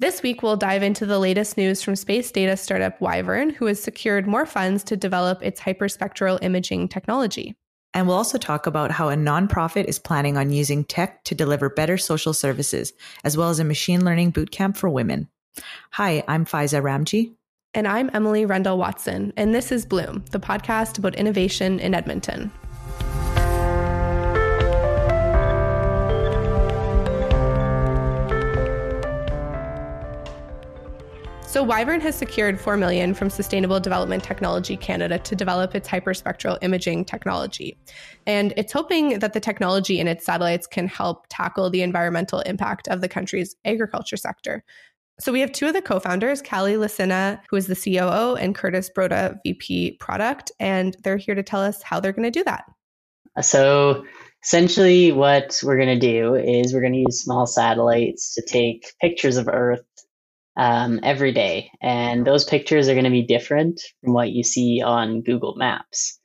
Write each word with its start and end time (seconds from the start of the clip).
This 0.00 0.22
week, 0.22 0.44
we'll 0.44 0.56
dive 0.56 0.84
into 0.84 1.06
the 1.06 1.18
latest 1.18 1.56
news 1.56 1.82
from 1.82 1.96
space 1.96 2.30
data 2.30 2.56
startup 2.56 3.00
Wyvern, 3.00 3.50
who 3.50 3.66
has 3.66 3.82
secured 3.82 4.28
more 4.28 4.46
funds 4.46 4.84
to 4.84 4.96
develop 4.96 5.42
its 5.42 5.60
hyperspectral 5.60 6.38
imaging 6.40 6.86
technology. 6.86 7.56
And 7.94 8.06
we'll 8.06 8.16
also 8.16 8.38
talk 8.38 8.68
about 8.68 8.92
how 8.92 9.08
a 9.08 9.16
nonprofit 9.16 9.86
is 9.86 9.98
planning 9.98 10.36
on 10.36 10.52
using 10.52 10.84
tech 10.84 11.24
to 11.24 11.34
deliver 11.34 11.68
better 11.68 11.98
social 11.98 12.32
services, 12.32 12.92
as 13.24 13.36
well 13.36 13.50
as 13.50 13.58
a 13.58 13.64
machine 13.64 14.04
learning 14.04 14.32
bootcamp 14.34 14.76
for 14.76 14.88
women. 14.88 15.26
Hi, 15.90 16.22
I'm 16.28 16.46
Faiza 16.46 16.80
Ramji. 16.80 17.34
And 17.74 17.88
I'm 17.88 18.08
Emily 18.14 18.46
Rendell 18.46 18.78
Watson, 18.78 19.32
and 19.36 19.52
this 19.52 19.72
is 19.72 19.84
Bloom, 19.84 20.24
the 20.30 20.38
podcast 20.38 20.98
about 20.98 21.16
innovation 21.16 21.80
in 21.80 21.92
Edmonton. 21.92 22.52
So 31.48 31.64
Wyvern 31.64 32.02
has 32.02 32.14
secured 32.14 32.60
4 32.60 32.76
million 32.76 33.14
from 33.14 33.30
Sustainable 33.30 33.80
Development 33.80 34.22
Technology 34.22 34.76
Canada 34.76 35.18
to 35.20 35.34
develop 35.34 35.74
its 35.74 35.88
hyperspectral 35.88 36.58
imaging 36.60 37.06
technology. 37.06 37.78
And 38.26 38.52
it's 38.58 38.70
hoping 38.70 39.20
that 39.20 39.32
the 39.32 39.40
technology 39.40 39.98
in 39.98 40.08
its 40.08 40.26
satellites 40.26 40.66
can 40.66 40.86
help 40.88 41.24
tackle 41.30 41.70
the 41.70 41.80
environmental 41.80 42.40
impact 42.40 42.86
of 42.88 43.00
the 43.00 43.08
country's 43.08 43.56
agriculture 43.64 44.18
sector. 44.18 44.62
So 45.20 45.32
we 45.32 45.40
have 45.40 45.50
two 45.52 45.66
of 45.66 45.72
the 45.72 45.80
co-founders, 45.80 46.42
Callie 46.42 46.74
Lissinna, 46.74 47.40
who 47.48 47.56
is 47.56 47.66
the 47.66 47.74
COO, 47.74 48.36
and 48.36 48.54
Kurtis 48.54 48.90
Broda, 48.94 49.38
VP 49.42 49.92
product, 50.00 50.52
and 50.60 50.98
they're 51.02 51.16
here 51.16 51.34
to 51.34 51.42
tell 51.42 51.62
us 51.62 51.82
how 51.82 51.98
they're 51.98 52.12
going 52.12 52.30
to 52.30 52.38
do 52.38 52.44
that. 52.44 52.64
So 53.40 54.04
essentially 54.44 55.12
what 55.12 55.60
we're 55.64 55.78
going 55.78 55.98
to 55.98 56.06
do 56.06 56.34
is 56.34 56.74
we're 56.74 56.82
going 56.82 56.92
to 56.92 56.98
use 56.98 57.22
small 57.22 57.46
satellites 57.46 58.34
to 58.34 58.42
take 58.42 58.92
pictures 59.00 59.38
of 59.38 59.48
Earth 59.48 59.80
um, 60.58 61.00
every 61.02 61.32
day. 61.32 61.70
And 61.80 62.26
those 62.26 62.44
pictures 62.44 62.88
are 62.88 62.94
going 62.94 63.04
to 63.04 63.10
be 63.10 63.22
different 63.22 63.80
from 64.02 64.12
what 64.12 64.30
you 64.30 64.42
see 64.42 64.82
on 64.84 65.22
Google 65.22 65.54
Maps. 65.56 66.18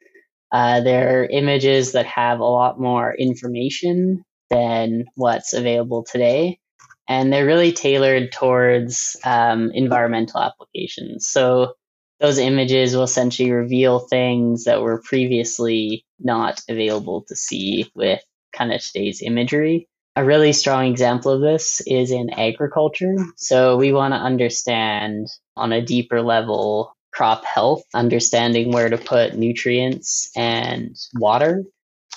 Uh, 0.52 0.82
they're 0.82 1.26
images 1.26 1.94
that 1.94 2.06
have 2.08 2.40
a 2.40 2.46
lot 2.46 2.80
more 2.80 3.16
information 3.16 4.24
than 4.50 5.06
what's 5.16 5.54
available 5.54 6.04
today. 6.04 6.60
And 7.08 7.32
they're 7.32 7.46
really 7.46 7.72
tailored 7.72 8.32
towards 8.32 9.16
um, 9.24 9.72
environmental 9.74 10.42
applications. 10.42 11.28
So 11.28 11.74
those 12.20 12.38
images 12.38 12.96
will 12.96 13.04
essentially 13.04 13.52
reveal 13.52 14.00
things 14.00 14.64
that 14.64 14.82
were 14.82 15.02
previously 15.04 16.06
not 16.20 16.62
available 16.70 17.26
to 17.28 17.36
see 17.36 17.92
with 17.96 18.22
kind 18.56 18.72
of 18.72 18.82
today's 18.82 19.22
imagery. 19.22 19.90
A 20.16 20.24
really 20.24 20.54
strong 20.54 20.86
example 20.86 21.32
of 21.32 21.42
this 21.42 21.82
is 21.88 22.12
in 22.12 22.30
agriculture. 22.30 23.16
So 23.36 23.78
we 23.78 23.92
want 23.92 24.14
to 24.14 24.20
understand 24.20 25.28
on 25.56 25.74
a 25.74 25.82
deeper 25.82 26.22
level 26.22 26.96
crop 27.14 27.46
health, 27.46 27.84
understanding 27.94 28.72
where 28.72 28.90
to 28.90 28.98
put 28.98 29.36
nutrients 29.36 30.30
and 30.36 30.96
water, 31.16 31.64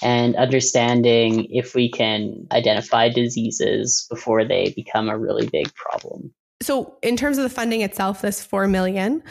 and 0.03 0.36
understanding 0.36 1.47
if 1.50 1.75
we 1.75 1.91
can 1.91 2.47
identify 2.53 3.08
diseases 3.08 4.06
before 4.10 4.44
they 4.44 4.72
become 4.75 5.08
a 5.08 5.19
really 5.19 5.48
big 5.48 5.72
problem. 5.75 6.33
So, 6.62 6.97
in 7.03 7.16
terms 7.16 7.38
of 7.38 7.44
the 7.44 7.50
funding 7.50 7.83
itself, 7.83 8.22
this 8.22 8.42
4 8.44 8.66
million, 8.66 9.22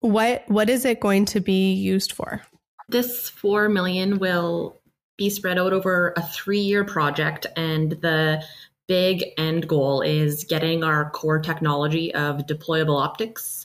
what 0.00 0.44
what 0.48 0.70
is 0.70 0.84
it 0.84 1.00
going 1.00 1.24
to 1.26 1.40
be 1.40 1.72
used 1.72 2.12
for? 2.12 2.42
This 2.88 3.28
4 3.28 3.68
million 3.68 4.18
will 4.18 4.79
be 5.20 5.28
spread 5.28 5.58
out 5.58 5.74
over 5.74 6.14
a 6.16 6.22
three 6.22 6.58
year 6.58 6.82
project. 6.82 7.46
And 7.54 7.92
the 7.92 8.42
big 8.88 9.22
end 9.36 9.68
goal 9.68 10.00
is 10.00 10.44
getting 10.44 10.82
our 10.82 11.10
core 11.10 11.38
technology 11.38 12.12
of 12.14 12.46
deployable 12.46 12.98
optics 12.98 13.59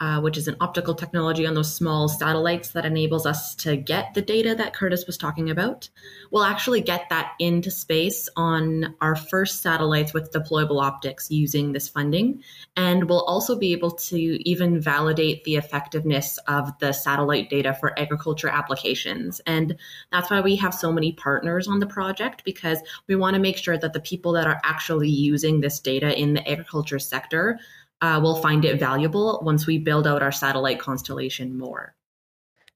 uh, 0.00 0.20
which 0.20 0.36
is 0.36 0.46
an 0.46 0.56
optical 0.60 0.94
technology 0.94 1.46
on 1.46 1.54
those 1.54 1.74
small 1.74 2.08
satellites 2.08 2.70
that 2.70 2.84
enables 2.84 3.26
us 3.26 3.54
to 3.56 3.76
get 3.76 4.14
the 4.14 4.22
data 4.22 4.54
that 4.54 4.74
Kurtis 4.74 5.06
was 5.06 5.16
talking 5.16 5.50
about. 5.50 5.88
We'll 6.30 6.44
actually 6.44 6.82
get 6.82 7.08
that 7.10 7.32
into 7.38 7.70
space 7.70 8.28
on 8.36 8.94
our 9.00 9.16
first 9.16 9.62
satellites 9.62 10.14
with 10.14 10.30
deployable 10.30 10.82
optics 10.82 11.30
using 11.30 11.72
this 11.72 11.88
funding. 11.88 12.42
And 12.76 13.08
we'll 13.08 13.24
also 13.24 13.58
be 13.58 13.72
able 13.72 13.92
to 13.92 14.48
even 14.48 14.80
validate 14.80 15.44
the 15.44 15.56
effectiveness 15.56 16.38
of 16.46 16.78
the 16.78 16.92
satellite 16.92 17.50
data 17.50 17.74
for 17.74 17.98
agriculture 17.98 18.48
applications. 18.48 19.40
And 19.46 19.76
that's 20.12 20.30
why 20.30 20.40
we 20.40 20.56
have 20.56 20.74
so 20.74 20.92
many 20.92 21.12
partners 21.12 21.66
on 21.66 21.80
the 21.80 21.86
project 21.86 22.44
because 22.44 22.78
we 23.08 23.16
want 23.16 23.34
to 23.34 23.40
make 23.40 23.56
sure 23.56 23.78
that 23.78 23.92
the 23.92 24.00
people 24.00 24.32
that 24.32 24.46
are 24.46 24.60
actually 24.64 25.08
using 25.08 25.60
this 25.60 25.80
data 25.80 26.16
in 26.16 26.34
the 26.34 26.48
agriculture 26.48 26.98
sector 26.98 27.58
uh, 28.00 28.20
will 28.22 28.36
find 28.36 28.64
it 28.64 28.78
valuable 28.78 29.40
once 29.42 29.66
we 29.66 29.78
build 29.78 30.06
out 30.06 30.22
our 30.22 30.32
satellite 30.32 30.78
constellation 30.78 31.58
more. 31.58 31.94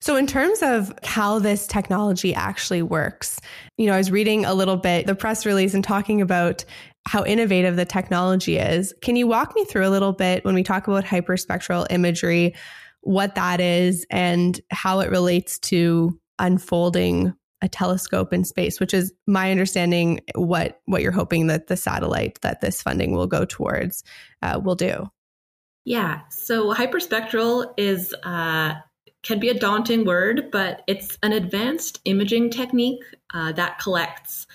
So, 0.00 0.16
in 0.16 0.26
terms 0.26 0.62
of 0.62 0.92
how 1.04 1.38
this 1.38 1.66
technology 1.66 2.34
actually 2.34 2.82
works, 2.82 3.38
you 3.78 3.86
know, 3.86 3.94
I 3.94 3.98
was 3.98 4.10
reading 4.10 4.44
a 4.44 4.52
little 4.52 4.76
bit 4.76 5.06
the 5.06 5.14
press 5.14 5.46
release 5.46 5.74
and 5.74 5.84
talking 5.84 6.20
about 6.20 6.64
how 7.06 7.24
innovative 7.24 7.76
the 7.76 7.84
technology 7.84 8.58
is. 8.58 8.94
Can 9.02 9.16
you 9.16 9.26
walk 9.26 9.54
me 9.54 9.64
through 9.64 9.86
a 9.86 9.90
little 9.90 10.12
bit 10.12 10.44
when 10.44 10.54
we 10.54 10.62
talk 10.62 10.88
about 10.88 11.04
hyperspectral 11.04 11.86
imagery, 11.90 12.54
what 13.02 13.34
that 13.34 13.60
is 13.60 14.06
and 14.10 14.60
how 14.70 15.00
it 15.00 15.10
relates 15.10 15.58
to 15.60 16.18
unfolding 16.38 17.34
a 17.62 17.68
telescope 17.68 18.32
in 18.32 18.44
space, 18.44 18.80
which 18.80 18.92
is 18.92 19.12
my 19.26 19.50
understanding 19.50 20.20
what 20.34 20.80
what 20.86 21.00
you're 21.00 21.12
hoping 21.12 21.46
that 21.46 21.68
the 21.68 21.76
satellite 21.76 22.40
that 22.42 22.60
this 22.60 22.82
funding 22.82 23.12
will 23.12 23.28
go 23.28 23.44
towards 23.44 24.02
uh, 24.42 24.60
will 24.62 24.74
do. 24.74 25.08
Yeah. 25.84 26.20
So 26.28 26.74
hyperspectral 26.74 27.72
is 27.76 28.14
uh, 28.24 28.74
can 29.22 29.38
be 29.38 29.48
a 29.48 29.58
daunting 29.58 30.04
word, 30.04 30.50
but 30.50 30.82
it's 30.86 31.16
an 31.22 31.32
advanced 31.32 32.00
imaging 32.04 32.50
technique 32.50 33.02
uh, 33.32 33.52
that 33.52 33.78
collects 33.78 34.46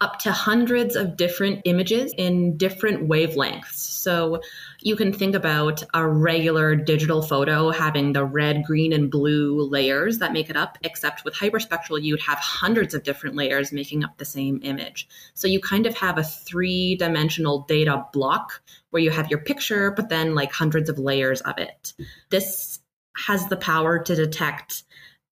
up 0.00 0.18
to 0.20 0.32
hundreds 0.32 0.94
of 0.94 1.16
different 1.16 1.62
images 1.64 2.14
in 2.16 2.56
different 2.56 3.08
wavelengths. 3.08 3.74
So 3.74 4.40
you 4.80 4.94
can 4.94 5.12
think 5.12 5.34
about 5.34 5.82
a 5.92 6.06
regular 6.06 6.76
digital 6.76 7.20
photo 7.22 7.70
having 7.70 8.12
the 8.12 8.24
red, 8.24 8.64
green, 8.64 8.92
and 8.92 9.10
blue 9.10 9.68
layers 9.68 10.18
that 10.18 10.32
make 10.32 10.50
it 10.50 10.56
up, 10.56 10.78
except 10.82 11.24
with 11.24 11.34
hyperspectral, 11.34 12.02
you'd 12.02 12.20
have 12.20 12.38
hundreds 12.38 12.94
of 12.94 13.02
different 13.02 13.34
layers 13.34 13.72
making 13.72 14.04
up 14.04 14.16
the 14.18 14.24
same 14.24 14.60
image. 14.62 15.08
So 15.34 15.48
you 15.48 15.60
kind 15.60 15.86
of 15.86 15.96
have 15.96 16.18
a 16.18 16.24
three 16.24 16.94
dimensional 16.96 17.62
data 17.68 18.06
block 18.12 18.62
where 18.90 19.02
you 19.02 19.10
have 19.10 19.30
your 19.30 19.40
picture, 19.40 19.90
but 19.90 20.08
then 20.08 20.34
like 20.34 20.52
hundreds 20.52 20.88
of 20.88 20.98
layers 20.98 21.40
of 21.40 21.58
it. 21.58 21.92
This 22.30 22.78
has 23.26 23.48
the 23.48 23.56
power 23.56 23.98
to 23.98 24.14
detect 24.14 24.84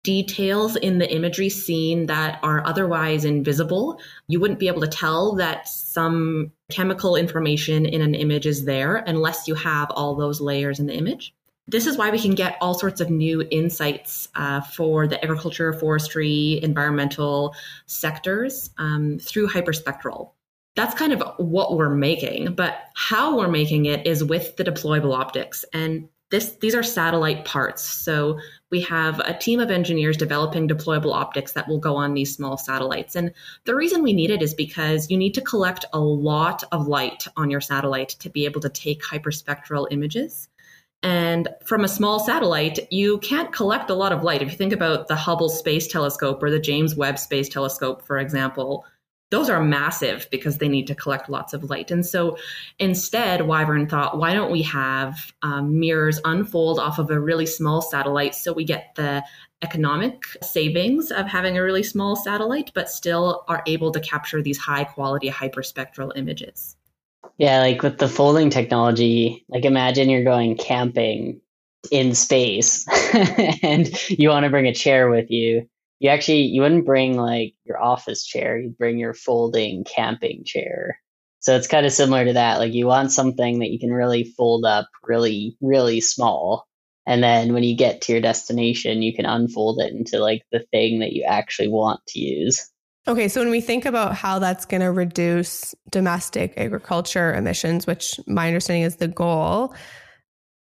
details 0.06 0.76
in 0.76 0.98
the 0.98 1.12
imagery 1.12 1.48
seen 1.48 2.06
that 2.06 2.38
are 2.44 2.64
otherwise 2.64 3.24
invisible. 3.24 3.98
You 4.28 4.38
wouldn't 4.38 4.60
be 4.60 4.68
able 4.68 4.82
to 4.82 4.86
tell 4.86 5.34
that 5.34 5.66
some 5.66 6.52
chemical 6.70 7.16
information 7.16 7.84
in 7.84 8.00
an 8.02 8.14
image 8.14 8.46
is 8.46 8.64
there 8.64 8.98
unless 8.98 9.48
you 9.48 9.56
have 9.56 9.90
all 9.90 10.14
those 10.14 10.40
layers 10.40 10.78
in 10.78 10.86
the 10.86 10.94
image. 10.94 11.34
This 11.66 11.88
is 11.88 11.98
why 11.98 12.10
we 12.10 12.20
can 12.20 12.36
get 12.36 12.56
all 12.60 12.74
sorts 12.74 13.00
of 13.00 13.10
new 13.10 13.42
insights 13.50 14.28
uh, 14.36 14.60
for 14.60 15.08
the 15.08 15.20
agriculture, 15.24 15.72
forestry, 15.72 16.60
environmental 16.62 17.56
sectors 17.86 18.70
um, 18.78 19.18
through 19.18 19.48
hyperspectral. 19.48 20.30
That's 20.76 20.94
kind 20.94 21.12
of 21.12 21.22
what 21.38 21.76
we're 21.76 21.90
making, 21.90 22.54
but 22.54 22.78
how 22.94 23.36
we're 23.38 23.48
making 23.48 23.86
it 23.86 24.06
is 24.06 24.22
with 24.22 24.54
the 24.56 24.62
deployable 24.62 25.18
optics. 25.18 25.64
And 25.72 26.08
this, 26.30 26.56
these 26.60 26.74
are 26.74 26.82
satellite 26.82 27.44
parts. 27.44 27.82
So 27.82 28.38
we 28.70 28.80
have 28.82 29.20
a 29.20 29.36
team 29.38 29.60
of 29.60 29.70
engineers 29.70 30.16
developing 30.16 30.68
deployable 30.68 31.14
optics 31.14 31.52
that 31.52 31.68
will 31.68 31.78
go 31.78 31.94
on 31.94 32.14
these 32.14 32.34
small 32.34 32.56
satellites. 32.56 33.14
And 33.14 33.32
the 33.64 33.76
reason 33.76 34.02
we 34.02 34.12
need 34.12 34.30
it 34.30 34.42
is 34.42 34.52
because 34.52 35.08
you 35.10 35.16
need 35.16 35.34
to 35.34 35.40
collect 35.40 35.84
a 35.92 36.00
lot 36.00 36.64
of 36.72 36.88
light 36.88 37.26
on 37.36 37.50
your 37.50 37.60
satellite 37.60 38.10
to 38.20 38.28
be 38.28 38.44
able 38.44 38.60
to 38.62 38.68
take 38.68 39.02
hyperspectral 39.02 39.86
images. 39.90 40.48
And 41.02 41.48
from 41.64 41.84
a 41.84 41.88
small 41.88 42.18
satellite, 42.18 42.90
you 42.90 43.18
can't 43.18 43.52
collect 43.52 43.90
a 43.90 43.94
lot 43.94 44.12
of 44.12 44.24
light. 44.24 44.42
If 44.42 44.50
you 44.50 44.56
think 44.56 44.72
about 44.72 45.06
the 45.06 45.14
Hubble 45.14 45.48
Space 45.48 45.86
Telescope 45.86 46.42
or 46.42 46.50
the 46.50 46.58
James 46.58 46.96
Webb 46.96 47.18
Space 47.18 47.48
Telescope, 47.48 48.04
for 48.04 48.18
example, 48.18 48.84
those 49.30 49.50
are 49.50 49.62
massive 49.62 50.28
because 50.30 50.58
they 50.58 50.68
need 50.68 50.86
to 50.86 50.94
collect 50.94 51.28
lots 51.28 51.52
of 51.52 51.64
light. 51.64 51.90
And 51.90 52.06
so 52.06 52.38
instead, 52.78 53.42
Wyvern 53.42 53.88
thought, 53.88 54.18
why 54.18 54.34
don't 54.34 54.52
we 54.52 54.62
have 54.62 55.32
um, 55.42 55.80
mirrors 55.80 56.20
unfold 56.24 56.78
off 56.78 56.98
of 56.98 57.10
a 57.10 57.18
really 57.18 57.46
small 57.46 57.82
satellite 57.82 58.34
so 58.34 58.52
we 58.52 58.64
get 58.64 58.94
the 58.94 59.24
economic 59.62 60.24
savings 60.42 61.10
of 61.10 61.26
having 61.26 61.58
a 61.58 61.62
really 61.62 61.82
small 61.82 62.14
satellite, 62.14 62.70
but 62.74 62.88
still 62.88 63.44
are 63.48 63.62
able 63.66 63.90
to 63.92 64.00
capture 64.00 64.42
these 64.42 64.58
high 64.58 64.84
quality 64.84 65.28
hyperspectral 65.28 66.12
images? 66.14 66.76
Yeah, 67.38 67.60
like 67.60 67.82
with 67.82 67.98
the 67.98 68.08
folding 68.08 68.50
technology, 68.50 69.44
like 69.48 69.64
imagine 69.64 70.08
you're 70.08 70.24
going 70.24 70.56
camping 70.56 71.40
in 71.90 72.14
space 72.14 72.86
and 73.62 73.88
you 74.08 74.28
want 74.28 74.44
to 74.44 74.50
bring 74.50 74.66
a 74.66 74.74
chair 74.74 75.08
with 75.08 75.30
you 75.30 75.68
you 75.98 76.10
actually 76.10 76.42
you 76.42 76.62
wouldn't 76.62 76.86
bring 76.86 77.16
like 77.16 77.54
your 77.64 77.82
office 77.82 78.24
chair 78.24 78.58
you'd 78.58 78.78
bring 78.78 78.98
your 78.98 79.14
folding 79.14 79.84
camping 79.84 80.42
chair 80.44 80.98
So 81.46 81.54
it's 81.54 81.68
kind 81.68 81.86
of 81.86 81.92
similar 81.92 82.24
to 82.24 82.32
that. 82.32 82.58
Like 82.58 82.72
you 82.72 82.88
want 82.88 83.12
something 83.12 83.60
that 83.60 83.70
you 83.70 83.78
can 83.78 83.92
really 83.92 84.24
fold 84.24 84.64
up 84.64 84.88
really, 85.04 85.56
really 85.60 86.00
small. 86.00 86.66
And 87.06 87.22
then 87.22 87.52
when 87.52 87.62
you 87.62 87.76
get 87.76 88.00
to 88.02 88.12
your 88.12 88.20
destination, 88.20 89.00
you 89.00 89.14
can 89.14 89.26
unfold 89.26 89.80
it 89.80 89.92
into 89.92 90.18
like 90.18 90.42
the 90.50 90.64
thing 90.72 90.98
that 90.98 91.12
you 91.12 91.22
actually 91.22 91.68
want 91.68 92.00
to 92.08 92.18
use. 92.18 92.68
Okay, 93.06 93.28
so 93.28 93.40
when 93.40 93.50
we 93.50 93.60
think 93.60 93.84
about 93.84 94.16
how 94.16 94.40
that's 94.40 94.64
going 94.64 94.80
to 94.80 94.90
reduce 94.90 95.72
domestic 95.88 96.54
agriculture 96.56 97.32
emissions, 97.32 97.86
which 97.86 98.18
my 98.26 98.48
understanding 98.48 98.82
is 98.82 98.96
the 98.96 99.06
goal, 99.06 99.72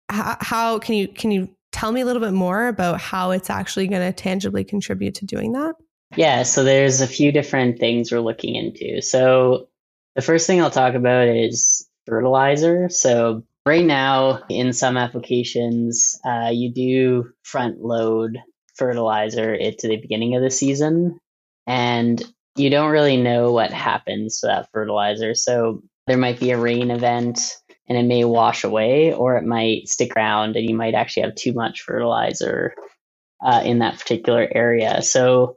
how, 0.08 0.38
how 0.40 0.78
can 0.78 0.94
you 0.94 1.08
can 1.08 1.30
you 1.30 1.54
tell 1.72 1.90
me 1.90 2.00
a 2.00 2.04
little 2.04 2.22
bit 2.22 2.32
more 2.32 2.68
about 2.68 3.00
how 3.00 3.30
it's 3.32 3.50
actually 3.50 3.88
going 3.88 4.02
to 4.02 4.12
tangibly 4.12 4.64
contribute 4.64 5.16
to 5.16 5.26
doing 5.26 5.52
that? 5.52 5.74
Yeah, 6.16 6.42
so 6.42 6.62
there's 6.62 7.00
a 7.00 7.06
few 7.06 7.32
different 7.32 7.78
things 7.78 8.12
we're 8.12 8.20
looking 8.20 8.54
into. 8.54 9.00
So 9.00 9.68
the 10.14 10.22
first 10.22 10.46
thing 10.46 10.60
I'll 10.60 10.70
talk 10.70 10.94
about 10.94 11.28
is 11.28 11.88
fertilizer. 12.06 12.88
So 12.90 13.44
right 13.64 13.84
now, 13.84 14.42
in 14.48 14.72
some 14.72 14.96
applications, 14.96 16.20
uh, 16.24 16.50
you 16.52 16.72
do 16.72 17.32
front 17.42 17.80
load 17.80 18.38
fertilizer 18.74 19.54
it 19.54 19.78
to 19.78 19.88
the 19.88 19.96
beginning 19.96 20.34
of 20.36 20.42
the 20.42 20.50
season 20.50 21.18
and 21.66 22.22
you 22.56 22.70
don't 22.70 22.90
really 22.90 23.16
know 23.16 23.52
what 23.52 23.72
happens 23.72 24.40
to 24.40 24.46
that 24.46 24.68
fertilizer. 24.72 25.34
So 25.34 25.82
there 26.06 26.18
might 26.18 26.40
be 26.40 26.50
a 26.50 26.58
rain 26.58 26.90
event 26.90 27.56
and 27.88 27.98
it 27.98 28.04
may 28.04 28.24
wash 28.24 28.64
away, 28.64 29.12
or 29.12 29.36
it 29.36 29.44
might 29.44 29.88
stick 29.88 30.16
around 30.16 30.56
and 30.56 30.68
you 30.68 30.74
might 30.74 30.94
actually 30.94 31.24
have 31.24 31.34
too 31.34 31.52
much 31.52 31.82
fertilizer 31.82 32.74
uh, 33.44 33.62
in 33.64 33.80
that 33.80 33.98
particular 33.98 34.48
area. 34.54 35.02
So 35.02 35.56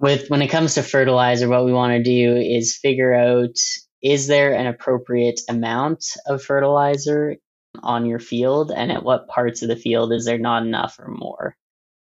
with 0.00 0.28
when 0.28 0.42
it 0.42 0.48
comes 0.48 0.74
to 0.74 0.82
fertilizer, 0.82 1.48
what 1.48 1.64
we 1.64 1.72
want 1.72 1.92
to 1.92 2.02
do 2.02 2.36
is 2.36 2.76
figure 2.76 3.14
out 3.14 3.56
is 4.02 4.26
there 4.26 4.52
an 4.52 4.66
appropriate 4.66 5.40
amount 5.48 6.04
of 6.26 6.42
fertilizer 6.42 7.36
on 7.82 8.06
your 8.06 8.18
field 8.18 8.70
and 8.70 8.92
at 8.92 9.02
what 9.02 9.28
parts 9.28 9.62
of 9.62 9.68
the 9.68 9.76
field 9.76 10.12
is 10.12 10.24
there 10.26 10.38
not 10.38 10.62
enough 10.62 10.96
or 10.98 11.08
more 11.08 11.56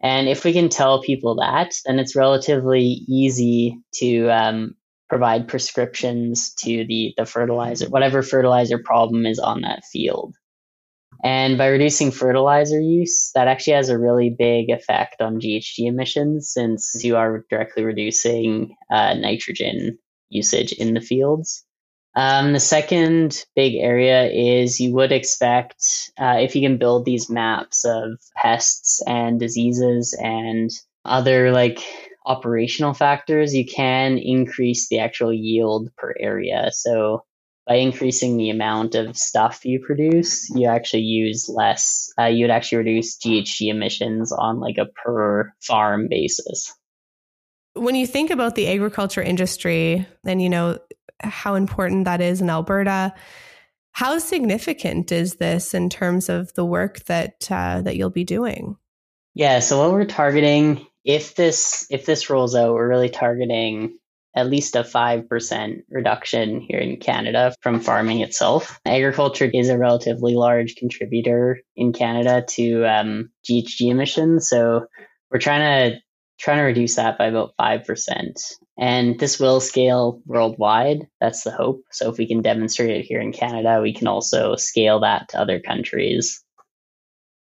and 0.02 0.28
if 0.28 0.44
we 0.44 0.52
can 0.52 0.70
tell 0.70 1.02
people 1.02 1.36
that, 1.36 1.74
then 1.86 2.00
it's 2.00 2.16
relatively 2.16 2.82
easy 3.08 3.80
to 3.96 4.30
um, 4.30 4.76
provide 5.12 5.50
prescriptions 5.50 6.54
to 6.54 6.86
the, 6.86 7.14
the 7.18 7.26
fertilizer, 7.26 7.90
whatever 7.90 8.24
fertilizer 8.24 8.80
problem 8.80 9.26
is 9.26 9.40
on 9.40 9.60
that 9.60 9.84
field. 9.84 10.34
And 11.22 11.58
by 11.58 11.68
reducing 11.68 12.12
fertilizer 12.12 12.80
use, 12.80 13.30
that 13.36 13.50
actually 13.50 13.74
has 13.74 13.90
a 13.90 14.00
really 14.00 14.30
big 14.30 14.70
effect 14.70 15.22
on 15.22 15.42
GHG 15.42 15.80
emissions 15.80 16.50
since 16.54 17.04
you 17.04 17.18
are 17.18 17.44
directly 17.50 17.84
reducing 17.84 18.78
uh, 18.90 19.16
nitrogen 19.16 20.00
usage 20.30 20.72
in 20.72 20.94
the 20.94 21.02
fields. 21.02 21.66
Um, 22.16 22.54
the 22.54 22.62
second 22.62 23.44
big 23.54 23.76
area 23.76 24.30
is 24.32 24.80
you 24.80 24.94
would 24.94 25.12
expect 25.12 25.84
uh, 26.18 26.38
if 26.40 26.56
you 26.56 26.62
can 26.62 26.78
build 26.78 27.04
these 27.04 27.30
maps 27.30 27.84
of 27.84 28.18
pests 28.42 29.02
and 29.06 29.42
diseases 29.42 30.18
and 30.18 30.70
other 31.04 31.52
like 31.52 31.84
operational 32.26 32.94
factors, 32.94 33.54
you 33.54 33.66
can 33.66 34.18
increase 34.18 34.88
the 34.90 35.00
actual 35.00 35.34
yield 35.34 35.90
per 35.98 36.14
area. 36.20 36.70
So 36.72 37.24
by 37.68 37.76
increasing 37.76 38.38
the 38.38 38.50
amount 38.50 38.96
of 38.96 39.18
stuff 39.18 39.66
you 39.66 39.80
produce, 39.86 40.50
you 40.50 40.68
actually 40.68 41.04
use 41.04 41.48
less. 41.48 42.12
Uh, 42.20 42.26
you 42.26 42.44
would 42.44 42.52
actually 42.52 42.80
reduce 42.80 43.18
GHG 43.18 43.70
emissions 43.70 44.32
on 44.32 44.60
like 44.60 44.78
a 44.78 44.86
per 44.86 45.54
farm 45.62 46.08
basis. 46.10 46.74
When 47.74 47.96
you 47.96 48.06
think 48.06 48.32
about 48.32 48.56
the 48.56 48.68
agriculture 48.68 49.22
industry, 49.22 50.06
and 50.26 50.42
you 50.42 50.50
know 50.50 50.80
how 51.24 51.56
important 51.56 52.06
that 52.06 52.22
is 52.22 52.42
in 52.42 52.50
Alberta. 52.50 53.14
How 53.94 54.20
significant 54.20 55.12
is 55.12 55.36
this 55.36 55.74
in 55.74 55.90
terms 55.90 56.30
of 56.30 56.54
the 56.54 56.66
work 56.66 57.04
that 57.06 57.48
uh, 57.52 57.82
that 57.82 57.98
you'll 57.98 58.10
be 58.10 58.24
doing? 58.24 58.78
Yeah, 59.34 59.60
so 59.60 59.80
what 59.80 59.92
we're 59.92 60.06
targeting, 60.06 60.86
if 61.04 61.36
this 61.36 61.86
if 61.90 62.06
this 62.06 62.30
rolls 62.30 62.56
out, 62.56 62.74
we're 62.74 62.88
really 62.88 63.10
targeting 63.10 63.98
at 64.36 64.50
least 64.50 64.76
a 64.76 64.84
5% 64.84 65.84
reduction 65.90 66.62
here 66.62 66.80
in 66.80 66.98
Canada 66.98 67.54
from 67.62 67.82
farming 67.82 68.22
itself. 68.22 68.80
Agriculture 68.86 69.50
is 69.54 69.68
a 69.68 69.78
relatively 69.78 70.36
large 70.36 70.76
contributor 70.76 71.60
in 71.76 71.92
Canada 71.92 72.46
to 72.48 72.86
um, 72.86 73.30
GHG 73.50 73.92
emissions. 73.92 74.48
So 74.48 74.86
we're 75.30 75.40
trying 75.40 75.92
to 75.92 76.00
trying 76.40 76.58
to 76.58 76.64
reduce 76.64 76.96
that 76.96 77.18
by 77.20 77.28
about 77.28 77.54
5%. 77.60 78.56
And 78.80 79.20
this 79.20 79.40
will 79.40 79.60
scale 79.60 80.22
worldwide. 80.26 81.08
That's 81.20 81.44
the 81.44 81.52
hope. 81.52 81.84
So 81.92 82.10
if 82.10 82.18
we 82.18 82.28
can 82.28 82.42
demonstrate 82.42 82.90
it 82.90 83.06
here 83.06 83.22
in 83.22 83.32
Canada, 83.32 83.80
we 83.80 83.94
can 83.94 84.08
also 84.08 84.56
scale 84.56 85.02
that 85.02 85.30
to 85.30 85.40
other 85.40 85.60
countries. 85.60 86.44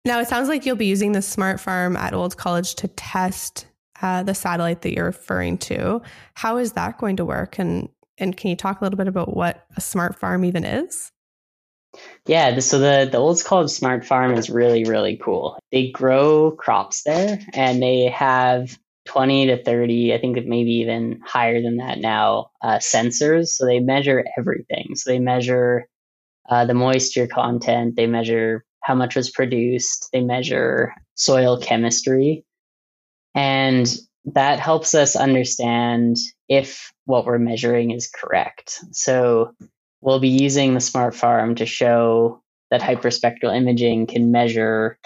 Now, 0.06 0.20
it 0.20 0.28
sounds 0.28 0.50
like 0.50 0.66
you'll 0.66 0.76
be 0.76 0.86
using 0.86 1.14
the 1.14 1.22
smart 1.22 1.62
farm 1.62 1.96
at 1.96 2.14
Olds 2.14 2.36
College 2.36 2.76
to 2.76 2.90
test 2.90 3.68
uh, 4.02 4.24
the 4.24 4.36
satellite 4.36 4.82
that 4.82 4.94
you're 4.94 5.06
referring 5.06 5.58
to. 5.60 6.02
How 6.34 6.58
is 6.58 6.74
that 6.74 6.98
going 6.98 7.16
to 7.18 7.26
work? 7.26 7.58
And, 7.58 7.88
and 8.18 8.36
can 8.36 8.50
you 8.50 8.58
talk 8.58 8.82
a 8.82 8.84
little 8.84 8.98
bit 8.98 9.08
about 9.08 9.34
what 9.34 9.66
a 9.78 9.82
smart 9.82 10.20
farm 10.20 10.44
even 10.44 10.66
is? 10.66 11.12
Yeah, 12.26 12.60
so 12.60 12.80
the, 12.80 13.08
the 13.10 13.18
Olds 13.18 13.44
College 13.44 13.70
Smart 13.70 14.06
Farm 14.06 14.34
is 14.34 14.50
really, 14.50 14.84
really 14.84 15.16
cool. 15.16 15.58
They 15.72 15.92
grow 15.92 16.52
crops 16.52 17.04
there 17.04 17.40
and 17.54 17.82
they 17.82 18.08
have 18.08 18.78
20 19.06 19.48
to 19.48 19.64
30, 19.64 20.14
I 20.14 20.18
think 20.20 20.38
maybe 20.46 20.72
even 20.72 21.22
higher 21.24 21.62
than 21.62 21.78
that 21.78 22.00
now, 22.00 22.50
uh, 22.62 22.78
sensors. 22.80 23.50
So 23.50 23.66
they 23.66 23.80
measure 23.80 24.26
everything. 24.38 24.96
So 24.96 25.12
they 25.12 25.20
measure 25.20 25.88
uh, 26.50 26.66
the 26.66 26.74
moisture 26.74 27.28
content, 27.28 27.96
they 27.96 28.08
measure 28.08 28.66
how 28.84 28.96
much 28.96 29.16
was 29.16 29.30
produced, 29.30 30.10
they 30.14 30.22
measure 30.22 30.94
soil 31.16 31.58
chemistry. 31.60 32.46
And 33.34 33.88
that 34.26 34.60
helps 34.60 34.94
us 34.94 35.16
understand 35.16 36.18
if 36.48 36.94
what 37.06 37.26
we're 37.26 37.40
measuring 37.40 37.92
is 37.92 38.10
correct. 38.14 38.80
So 38.92 39.54
we'll 40.02 40.20
be 40.20 40.30
using 40.30 40.74
the 40.74 40.82
smart 40.82 41.16
farm 41.16 41.56
to 41.56 41.66
show 41.66 42.42
that 42.72 42.82
hyperspectral 42.82 43.56
imaging 43.56 44.08
can 44.08 44.32
measure 44.32 44.98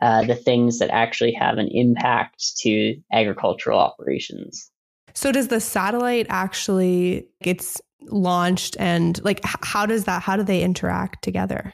uh, 0.00 0.24
the 0.24 0.34
things 0.34 0.78
that 0.78 0.90
actually 0.90 1.32
have 1.32 1.58
an 1.58 1.68
impact 1.68 2.56
to 2.58 2.96
agricultural 3.12 3.78
operations. 3.78 4.70
So 5.14 5.32
does 5.32 5.48
the 5.48 5.60
satellite 5.60 6.26
actually 6.28 7.26
gets 7.42 7.80
launched 8.02 8.76
and 8.78 9.22
like 9.24 9.40
how 9.44 9.86
does 9.86 10.04
that 10.04 10.22
how 10.22 10.36
do 10.36 10.42
they 10.44 10.62
interact 10.62 11.24
together 11.24 11.72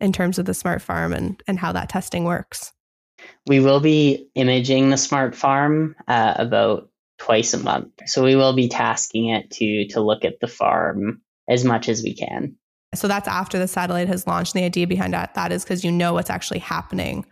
in 0.00 0.12
terms 0.12 0.38
of 0.38 0.46
the 0.46 0.54
smart 0.54 0.82
farm 0.82 1.12
and 1.12 1.42
and 1.46 1.58
how 1.58 1.72
that 1.72 1.88
testing 1.88 2.24
works? 2.24 2.72
We 3.46 3.60
will 3.60 3.80
be 3.80 4.28
imaging 4.34 4.90
the 4.90 4.96
smart 4.96 5.34
farm 5.34 5.96
uh, 6.08 6.34
about 6.36 6.90
twice 7.18 7.54
a 7.54 7.58
month. 7.58 7.92
So 8.06 8.24
we 8.24 8.36
will 8.36 8.54
be 8.54 8.68
tasking 8.68 9.28
it 9.28 9.50
to 9.52 9.88
to 9.88 10.00
look 10.00 10.24
at 10.24 10.40
the 10.40 10.48
farm 10.48 11.22
as 11.48 11.64
much 11.64 11.88
as 11.88 12.02
we 12.02 12.14
can. 12.14 12.56
So 12.94 13.08
that's 13.08 13.28
after 13.28 13.58
the 13.58 13.68
satellite 13.68 14.08
has 14.08 14.26
launched. 14.26 14.54
And 14.54 14.62
the 14.62 14.66
idea 14.66 14.86
behind 14.86 15.14
that, 15.14 15.34
that 15.34 15.52
is 15.52 15.64
because 15.64 15.84
you 15.84 15.90
know 15.90 16.12
what's 16.12 16.30
actually 16.30 16.60
happening 16.60 17.26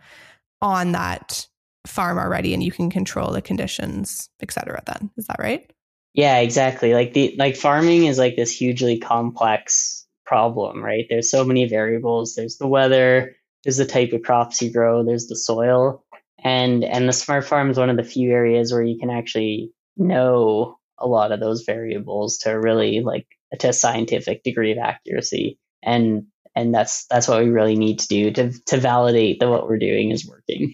on 0.61 0.91
that 0.91 1.47
farm 1.87 2.17
already 2.17 2.53
and 2.53 2.63
you 2.63 2.71
can 2.71 2.89
control 2.89 3.31
the 3.31 3.41
conditions, 3.41 4.29
et 4.41 4.51
cetera, 4.51 4.81
then. 4.85 5.09
Is 5.17 5.27
that 5.27 5.39
right? 5.39 5.69
Yeah, 6.13 6.39
exactly. 6.39 6.93
Like 6.93 7.13
the 7.13 7.35
like 7.37 7.55
farming 7.55 8.05
is 8.05 8.17
like 8.17 8.35
this 8.35 8.51
hugely 8.51 8.99
complex 8.99 10.02
problem, 10.33 10.83
right? 10.83 11.05
There's 11.07 11.29
so 11.29 11.45
many 11.45 11.67
variables. 11.67 12.33
There's 12.33 12.57
the 12.57 12.65
weather, 12.65 13.35
there's 13.63 13.77
the 13.77 13.85
type 13.85 14.13
of 14.13 14.23
crops 14.23 14.63
you 14.63 14.73
grow, 14.73 15.03
there's 15.03 15.27
the 15.27 15.35
soil. 15.35 16.03
And 16.43 16.83
and 16.83 17.07
the 17.07 17.13
smart 17.13 17.45
farm 17.45 17.69
is 17.69 17.77
one 17.77 17.91
of 17.91 17.97
the 17.97 18.03
few 18.03 18.31
areas 18.31 18.73
where 18.73 18.81
you 18.81 18.97
can 18.97 19.11
actually 19.11 19.71
know 19.95 20.79
a 20.97 21.07
lot 21.07 21.31
of 21.31 21.39
those 21.39 21.65
variables 21.65 22.39
to 22.39 22.49
really 22.49 23.01
like 23.01 23.27
to 23.59 23.69
a 23.69 23.73
scientific 23.73 24.41
degree 24.41 24.71
of 24.71 24.79
accuracy. 24.79 25.59
And 25.83 26.23
and 26.55 26.73
that's 26.73 27.05
that's 27.11 27.27
what 27.27 27.43
we 27.43 27.51
really 27.51 27.75
need 27.75 27.99
to 27.99 28.07
do 28.07 28.31
to 28.31 28.51
to 28.65 28.77
validate 28.77 29.39
that 29.39 29.49
what 29.49 29.67
we're 29.67 29.77
doing 29.77 30.09
is 30.09 30.27
working. 30.27 30.73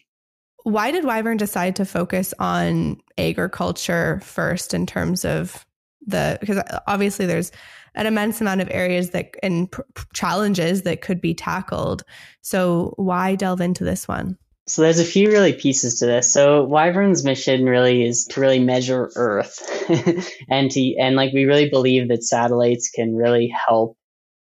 Why 0.63 0.91
did 0.91 1.03
Wyvern 1.03 1.35
decide 1.35 1.75
to 1.75 1.85
focus 1.85 2.33
on 2.39 3.01
agriculture 3.17 4.21
first 4.23 4.73
in 4.73 4.85
terms 4.85 5.25
of 5.25 5.65
the 6.07 6.37
because 6.39 6.63
obviously 6.87 7.25
there's 7.25 7.51
an 7.95 8.05
immense 8.05 8.41
amount 8.41 8.61
of 8.61 8.69
areas 8.71 9.11
that 9.11 9.35
and 9.43 9.71
pr- 9.71 9.81
challenges 10.13 10.83
that 10.83 11.01
could 11.01 11.21
be 11.21 11.33
tackled. 11.33 12.03
So 12.41 12.93
why 12.97 13.35
delve 13.35 13.61
into 13.61 13.83
this 13.83 14.07
one? 14.07 14.37
So 14.69 14.83
there's 14.83 14.99
a 14.99 15.05
few 15.05 15.31
really 15.31 15.53
pieces 15.53 15.97
to 15.97 16.05
this. 16.05 16.31
So 16.31 16.63
Wyvern's 16.63 17.23
mission 17.23 17.65
really 17.65 18.05
is 18.05 18.25
to 18.25 18.39
really 18.39 18.59
measure 18.59 19.09
Earth, 19.15 19.59
and 20.49 20.69
to 20.69 20.95
and 20.99 21.15
like 21.15 21.33
we 21.33 21.45
really 21.45 21.69
believe 21.69 22.09
that 22.09 22.23
satellites 22.23 22.91
can 22.91 23.15
really 23.15 23.47
help 23.47 23.97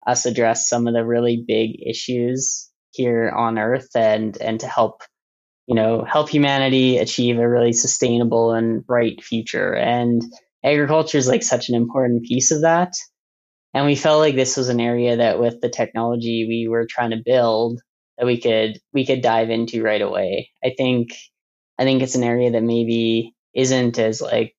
us 0.07 0.25
address 0.25 0.69
some 0.69 0.87
of 0.87 0.93
the 0.93 1.05
really 1.05 1.43
big 1.45 1.71
issues 1.85 2.69
here 2.91 3.33
on 3.35 3.59
Earth 3.59 3.89
and 3.95 4.37
and 4.37 4.61
to 4.61 4.67
help 4.67 5.01
you 5.67 5.75
know 5.75 6.05
help 6.05 6.29
humanity 6.29 6.99
achieve 6.99 7.37
a 7.37 7.49
really 7.49 7.73
sustainable 7.73 8.53
and 8.53 8.85
bright 8.85 9.21
future. 9.21 9.73
And 9.73 10.21
agriculture 10.63 11.17
is 11.17 11.27
like 11.27 11.43
such 11.43 11.67
an 11.67 11.75
important 11.75 12.23
piece 12.23 12.51
of 12.51 12.61
that. 12.61 12.93
And 13.73 13.85
we 13.85 13.95
felt 13.95 14.19
like 14.19 14.35
this 14.35 14.55
was 14.55 14.69
an 14.69 14.79
area 14.79 15.17
that 15.17 15.39
with 15.39 15.61
the 15.61 15.69
technology 15.69 16.45
we 16.47 16.67
were 16.67 16.85
trying 16.85 17.11
to 17.11 17.21
build 17.23 17.81
that 18.17 18.25
we 18.25 18.39
could 18.39 18.79
we 18.93 19.05
could 19.05 19.21
dive 19.21 19.49
into 19.49 19.83
right 19.83 20.01
away. 20.01 20.51
I 20.63 20.73
think 20.77 21.13
I 21.77 21.83
think 21.83 22.01
it's 22.01 22.15
an 22.15 22.23
area 22.23 22.51
that 22.51 22.63
maybe 22.63 23.33
isn't 23.53 23.97
as 23.99 24.21
like 24.21 24.55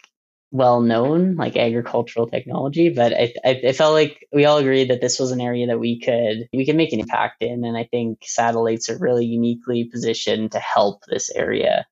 well 0.55 0.81
known 0.81 1.35
like 1.35 1.57
agricultural 1.57 2.29
technology 2.29 2.89
but 2.89 3.13
I, 3.13 3.35
I, 3.45 3.61
I, 3.67 3.73
felt 3.73 3.93
like 3.93 4.25
we 4.33 4.45
all 4.45 4.59
agreed 4.59 4.91
that 4.91 5.01
this 5.01 5.19
was 5.19 5.33
an 5.33 5.41
area 5.41 5.67
that 5.67 5.81
we 5.81 5.99
could 5.99 6.47
we 6.53 6.65
could 6.65 6.77
make 6.77 6.93
an 6.93 7.01
impact 7.01 7.43
in 7.43 7.65
and 7.65 7.77
i 7.77 7.83
think 7.91 8.21
satellites 8.23 8.89
are 8.89 8.97
really 8.97 9.27
uniquely 9.27 9.91
positioned 9.93 10.53
to 10.53 10.61
help 10.61 11.03
this 11.09 11.29
area 11.29 11.87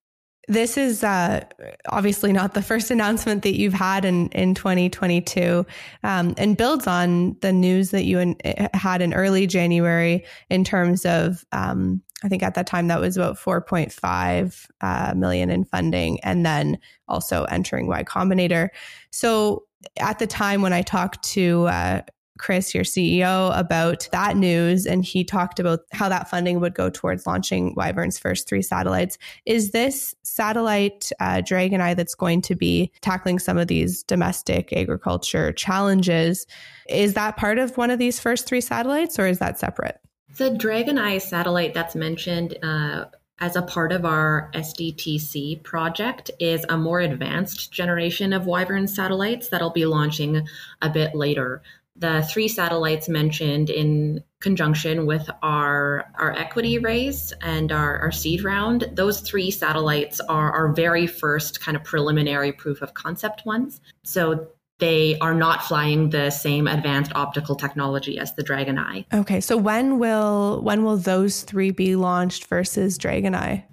this 0.48 0.76
is 0.76 1.04
uh, 1.04 1.44
obviously 1.88 2.32
not 2.32 2.54
the 2.54 2.62
first 2.62 2.90
announcement 2.90 3.42
that 3.42 3.56
you've 3.56 3.72
had 3.72 4.04
in, 4.04 4.28
in 4.30 4.54
2022 4.54 5.64
um, 6.02 6.34
and 6.36 6.56
builds 6.56 6.86
on 6.86 7.36
the 7.40 7.52
news 7.52 7.90
that 7.90 8.04
you 8.04 8.18
in, 8.18 8.36
had 8.74 9.02
in 9.02 9.14
early 9.14 9.46
January 9.46 10.24
in 10.50 10.64
terms 10.64 11.06
of, 11.06 11.44
um, 11.52 12.02
I 12.24 12.28
think 12.28 12.42
at 12.42 12.54
that 12.54 12.66
time 12.66 12.88
that 12.88 13.00
was 13.00 13.16
about 13.16 13.36
4.5 13.38 14.66
uh, 14.80 15.14
million 15.14 15.50
in 15.50 15.64
funding 15.64 16.18
and 16.20 16.44
then 16.44 16.78
also 17.06 17.44
entering 17.44 17.86
Y 17.86 18.02
Combinator. 18.02 18.70
So 19.10 19.64
at 19.98 20.18
the 20.18 20.26
time 20.26 20.62
when 20.62 20.72
I 20.72 20.82
talked 20.82 21.22
to 21.30 21.66
uh, 21.66 22.02
Chris, 22.42 22.74
your 22.74 22.82
CEO, 22.82 23.56
about 23.56 24.08
that 24.10 24.36
news, 24.36 24.84
and 24.84 25.04
he 25.04 25.22
talked 25.22 25.60
about 25.60 25.80
how 25.92 26.08
that 26.08 26.28
funding 26.28 26.58
would 26.58 26.74
go 26.74 26.90
towards 26.90 27.24
launching 27.24 27.72
Wyvern's 27.76 28.18
first 28.18 28.48
three 28.48 28.62
satellites. 28.62 29.16
Is 29.46 29.70
this 29.70 30.12
satellite 30.24 31.12
uh, 31.20 31.40
Dragon 31.40 31.80
Eye 31.80 31.94
that's 31.94 32.16
going 32.16 32.42
to 32.42 32.56
be 32.56 32.90
tackling 33.00 33.38
some 33.38 33.58
of 33.58 33.68
these 33.68 34.02
domestic 34.02 34.72
agriculture 34.72 35.52
challenges? 35.52 36.44
Is 36.88 37.14
that 37.14 37.36
part 37.36 37.58
of 37.58 37.76
one 37.76 37.92
of 37.92 38.00
these 38.00 38.18
first 38.18 38.48
three 38.48 38.60
satellites, 38.60 39.20
or 39.20 39.28
is 39.28 39.38
that 39.38 39.60
separate? 39.60 40.00
The 40.36 40.50
Dragon 40.50 40.98
Eye 40.98 41.18
satellite 41.18 41.74
that's 41.74 41.94
mentioned. 41.94 42.58
Uh, 42.62 43.04
as 43.40 43.56
a 43.56 43.62
part 43.62 43.90
of 43.90 44.04
our 44.04 44.52
SDTC 44.54 45.64
project 45.64 46.30
is 46.38 46.64
a 46.68 46.78
more 46.78 47.00
advanced 47.00 47.72
generation 47.72 48.32
of 48.32 48.46
Wyvern 48.46 48.86
satellites 48.86 49.48
that'll 49.48 49.70
be 49.70 49.84
launching 49.84 50.46
a 50.80 50.88
bit 50.88 51.12
later 51.12 51.60
the 51.96 52.22
three 52.30 52.48
satellites 52.48 53.08
mentioned 53.08 53.70
in 53.70 54.22
conjunction 54.40 55.06
with 55.06 55.28
our 55.42 56.10
our 56.18 56.32
equity 56.32 56.78
raise 56.78 57.32
and 57.42 57.70
our, 57.70 57.98
our 57.98 58.10
seed 58.10 58.42
round 58.42 58.88
those 58.92 59.20
three 59.20 59.50
satellites 59.50 60.18
are 60.20 60.50
our 60.52 60.72
very 60.72 61.06
first 61.06 61.60
kind 61.60 61.76
of 61.76 61.84
preliminary 61.84 62.52
proof 62.52 62.82
of 62.82 62.94
concept 62.94 63.46
ones. 63.46 63.80
So 64.02 64.48
they 64.78 65.16
are 65.20 65.34
not 65.34 65.62
flying 65.62 66.10
the 66.10 66.30
same 66.30 66.66
advanced 66.66 67.12
optical 67.14 67.54
technology 67.54 68.18
as 68.18 68.34
the 68.34 68.42
dragon 68.42 68.78
eye. 68.78 69.06
Okay 69.12 69.40
so 69.40 69.56
when 69.56 69.98
will 69.98 70.60
when 70.62 70.84
will 70.84 70.96
those 70.96 71.42
three 71.42 71.70
be 71.70 71.94
launched 71.94 72.46
versus 72.46 72.98
dragon 72.98 73.34
eye 73.34 73.64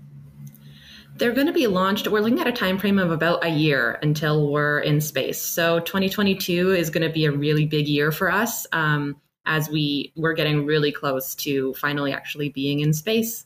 they're 1.19 1.33
going 1.33 1.47
to 1.47 1.53
be 1.53 1.67
launched. 1.67 2.07
We're 2.07 2.21
looking 2.21 2.39
at 2.39 2.47
a 2.47 2.51
time 2.51 2.79
frame 2.79 2.97
of 2.97 3.11
about 3.11 3.43
a 3.43 3.49
year 3.49 3.99
until 4.01 4.51
we're 4.51 4.79
in 4.79 5.01
space. 5.01 5.41
So 5.41 5.81
2022 5.81 6.71
is 6.71 6.89
going 6.89 7.05
to 7.05 7.13
be 7.13 7.25
a 7.25 7.31
really 7.31 7.65
big 7.65 7.87
year 7.87 8.11
for 8.11 8.31
us 8.31 8.65
um, 8.71 9.17
as 9.45 9.69
we 9.69 10.13
we're 10.15 10.33
getting 10.33 10.65
really 10.65 10.91
close 10.91 11.35
to 11.35 11.73
finally 11.73 12.13
actually 12.13 12.49
being 12.49 12.79
in 12.79 12.93
space. 12.93 13.45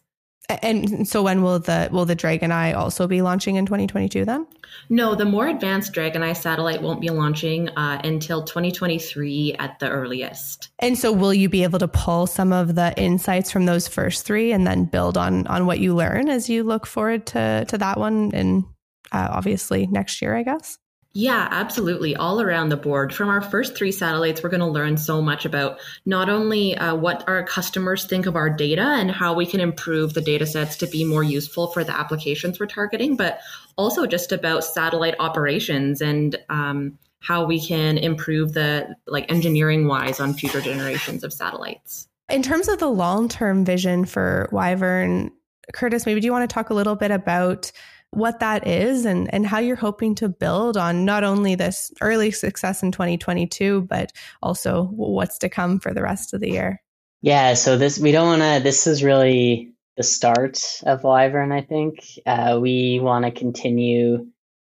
And 0.50 1.07
so 1.07 1.23
when 1.23 1.41
will 1.41 1.59
the 1.59 1.88
will 1.91 2.05
the 2.05 2.15
Dragon 2.15 2.51
Eye 2.51 2.73
also 2.73 3.07
be 3.07 3.21
launching 3.21 3.55
in 3.55 3.65
2022 3.65 4.25
then? 4.25 4.45
No, 4.89 5.15
the 5.15 5.25
more 5.25 5.47
advanced 5.47 5.93
Dragon 5.93 6.21
Eye 6.21 6.33
satellite 6.33 6.81
won't 6.81 7.00
be 7.00 7.09
launching 7.09 7.69
uh, 7.69 8.01
until 8.03 8.43
2023 8.43 9.55
at 9.57 9.79
the 9.79 9.89
earliest. 9.89 10.69
And 10.79 10.97
so 10.97 11.13
will 11.13 11.33
you 11.33 11.47
be 11.47 11.63
able 11.63 11.79
to 11.79 11.88
pull 11.88 12.27
some 12.27 12.51
of 12.51 12.75
the 12.75 12.93
insights 12.97 13.51
from 13.51 13.65
those 13.65 13.88
first 13.88 14.25
three 14.25 14.51
and 14.51 14.67
then 14.67 14.85
build 14.85 15.17
on 15.17 15.47
on 15.47 15.65
what 15.65 15.79
you 15.79 15.95
learn 15.95 16.29
as 16.29 16.50
you 16.50 16.63
look 16.63 16.85
forward 16.85 17.25
to 17.27 17.65
to 17.69 17.77
that 17.77 17.97
one 17.97 18.31
in 18.31 18.65
uh, 19.13 19.29
obviously 19.31 19.88
next 19.88 20.21
year, 20.21 20.35
I 20.35 20.43
guess? 20.43 20.77
Yeah, 21.15 21.48
absolutely. 21.51 22.15
All 22.15 22.41
around 22.41 22.70
the 22.70 22.77
board. 22.77 23.13
From 23.13 23.29
our 23.29 23.41
first 23.41 23.75
three 23.75 23.91
satellites, 23.91 24.41
we're 24.41 24.50
going 24.50 24.62
to 24.62 24.65
learn 24.65 24.98
so 24.98 25.22
much 25.22 25.46
about 25.46 25.79
not 26.08 26.27
only 26.27 26.75
uh, 26.75 26.96
what 26.96 27.27
our 27.27 27.43
customers 27.43 28.05
think 28.05 28.25
of 28.25 28.36
our 28.36 28.50
data 28.50 28.82
and 28.82 29.12
how 29.12 29.36
we 29.36 29.46
can 29.46 29.60
improve 29.60 30.15
the 30.15 30.22
data 30.22 30.48
sets 30.48 30.77
to 30.77 30.88
be 30.88 31.05
more 31.05 31.22
useful 31.22 31.67
for 31.67 31.84
the 31.84 31.96
applications 31.96 32.60
we're 32.60 32.65
targeting, 32.65 33.15
but 33.15 33.39
also 33.75 34.08
just 34.08 34.32
about 34.32 34.63
satellite 34.63 35.15
operations 35.20 36.01
and 36.01 36.36
um, 36.50 36.98
how 37.20 37.46
we 37.46 37.62
can 37.63 38.00
improve 38.00 38.53
the 38.53 38.96
like 39.05 39.32
engineering 39.32 39.88
wise 39.88 40.20
on 40.20 40.34
future 40.34 40.62
generations 40.62 41.24
of 41.24 41.32
satellites. 41.32 42.08
In 42.27 42.41
terms 42.41 42.67
of 42.67 42.79
the 42.79 42.89
long 42.89 43.29
term 43.29 43.65
vision 43.65 44.05
for 44.05 44.50
Wyvern, 44.51 45.32
Kurtis, 45.75 46.08
maybe 46.08 46.22
do 46.22 46.25
you 46.25 46.32
want 46.32 46.50
to 46.50 46.53
talk 46.53 46.72
a 46.72 46.74
little 46.74 46.96
bit 46.96 47.12
about 47.12 47.72
what 48.15 48.39
that 48.39 48.67
is 48.67 49.05
and, 49.05 49.34
and 49.34 49.46
how 49.46 49.60
you're 49.60 49.75
hoping 49.75 50.15
to 50.15 50.29
build 50.29 50.77
on 50.77 51.05
not 51.05 51.24
only 51.24 51.55
this 51.55 51.91
early 52.01 52.32
success 52.32 52.84
in 52.84 52.91
2022, 52.91 53.82
but 53.82 54.12
also 54.41 54.86
what's 54.86 55.38
to 55.39 55.50
come 55.50 55.79
for 55.79 55.93
the 55.93 56.01
rest 56.01 56.34
of 56.34 56.41
the 56.41 56.50
year. 56.50 56.82
Yeah, 57.22 57.53
so 57.53 57.77
this, 57.77 57.98
we 57.98 58.12
don't 58.12 58.39
want 58.39 58.41
to, 58.41 58.63
this 58.63 58.86
is 58.86 59.03
really 59.03 59.74
the 59.98 60.03
start 60.03 60.60
of 60.84 61.03
Wyvern, 61.03 61.51
I 61.51 61.62
think. 61.62 62.00
Uh, 62.25 62.60
we 62.62 63.00
want 63.01 63.25
to 63.25 63.32
continue 63.32 64.27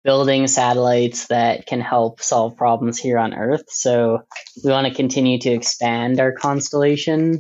building 0.04 0.48
satellites 0.48 1.28
that 1.28 1.66
can 1.66 1.80
help 1.80 2.22
solve 2.22 2.58
problems 2.58 3.00
here 3.00 3.18
on 3.18 3.34
Earth. 3.34 3.64
So 3.70 4.24
we 4.64 4.72
want 4.72 4.88
to 4.88 4.94
continue 4.94 5.40
to 5.40 5.50
expand 5.52 6.20
our 6.20 6.34
constellation. 6.34 7.40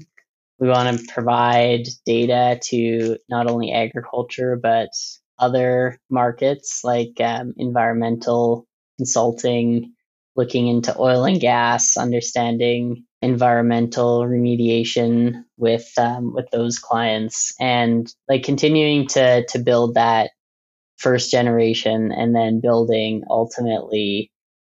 We 0.60 0.70
want 0.70 0.98
to 0.98 1.14
provide 1.14 1.88
data 2.06 2.60
to 2.70 3.18
not 3.30 3.50
only 3.50 3.74
agriculture, 3.74 4.56
but 4.56 4.90
other 5.40 6.00
markets 6.10 6.82
like 6.84 7.20
um, 7.20 7.54
environmental 7.58 8.66
consulting, 8.98 9.94
looking 10.36 10.68
into 10.68 10.98
oil 10.98 11.25
and 11.25 11.40
gas, 11.40 11.98
understanding 11.98 13.06
environmental 13.22 14.22
remediation 14.22 15.46
with 15.58 15.90
um, 15.98 16.34
with 16.34 16.50
those 16.52 16.80
clients, 16.80 17.54
and 17.60 18.13
like 18.30 18.44
continuing 18.44 19.08
to 19.08 19.46
to 19.48 19.60
build 19.60 19.96
that 19.96 20.32
first 20.98 21.32
generation, 21.32 22.12
and 22.12 22.36
then 22.36 22.62
building 22.62 23.24
ultimately 23.30 24.32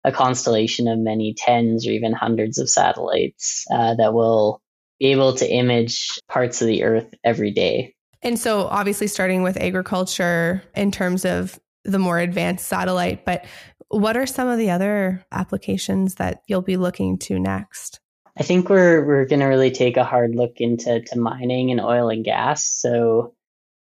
a 0.04 0.12
constellation 0.12 0.88
of 0.88 1.00
many 1.00 1.34
tens 1.36 1.88
or 1.88 1.92
even 1.92 2.14
hundreds 2.14 2.60
of 2.60 2.70
satellites 2.70 3.66
uh, 3.72 3.96
that 3.96 4.14
will 4.14 4.62
be 5.00 5.08
able 5.08 5.34
to 5.34 5.50
image 5.50 6.20
parts 6.30 6.62
of 6.62 6.68
the 6.68 6.84
Earth 6.84 7.12
every 7.24 7.52
day. 7.52 7.95
And 8.22 8.40
so, 8.40 8.68
obviously, 8.68 9.08
starting 9.08 9.44
with 9.44 9.58
agriculture 9.58 10.64
in 10.76 10.92
terms 10.92 11.26
of 11.26 11.60
the 11.84 12.00
more 12.00 12.20
advanced 12.20 12.68
satellite, 12.68 13.26
but 13.26 13.46
what 13.90 14.18
are 14.18 14.26
some 14.26 14.48
of 14.48 14.58
the 14.58 14.72
other 14.72 15.24
applications 15.32 16.16
that 16.16 16.42
you'll 16.48 16.62
be 16.62 16.78
looking 16.78 17.18
to 17.20 17.40
next? 17.40 18.00
I 18.38 18.44
think 18.44 18.70
we're 18.70 19.06
we're 19.06 19.26
going 19.26 19.40
to 19.40 19.46
really 19.46 19.72
take 19.72 19.98
a 19.98 20.04
hard 20.04 20.36
look 20.36 20.56
into 20.58 21.02
to 21.02 21.20
mining 21.20 21.72
and 21.72 21.80
oil 21.80 22.10
and 22.10 22.26
gas. 22.26 22.68
So 22.68 23.34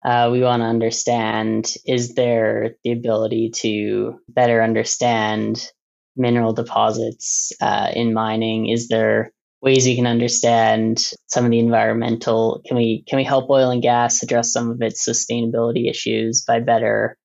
uh, 0.04 0.28
we 0.30 0.42
want 0.42 0.60
to 0.60 0.66
understand: 0.66 1.72
is 1.86 2.14
there 2.14 2.76
the 2.84 2.92
ability 2.92 3.50
to 3.56 4.20
better 4.28 4.62
understand 4.62 5.70
mineral 6.16 6.52
deposits 6.52 7.52
uh, 7.60 7.90
in 7.94 8.12
mining? 8.12 8.68
Is 8.68 8.88
there 8.88 9.32
ways 9.64 9.86
we 9.86 9.96
can 9.96 10.06
understand 10.06 11.10
some 11.26 11.46
of 11.46 11.50
the 11.50 11.58
environmental 11.58 12.60
can 12.66 12.76
we 12.76 13.02
can 13.08 13.16
we 13.16 13.24
help 13.24 13.48
oil 13.48 13.70
and 13.70 13.82
gas 13.82 14.22
address 14.22 14.52
some 14.52 14.70
of 14.70 14.82
its 14.82 15.08
sustainability 15.08 15.88
issues 15.88 16.44
by 16.44 16.60
better 16.60 17.16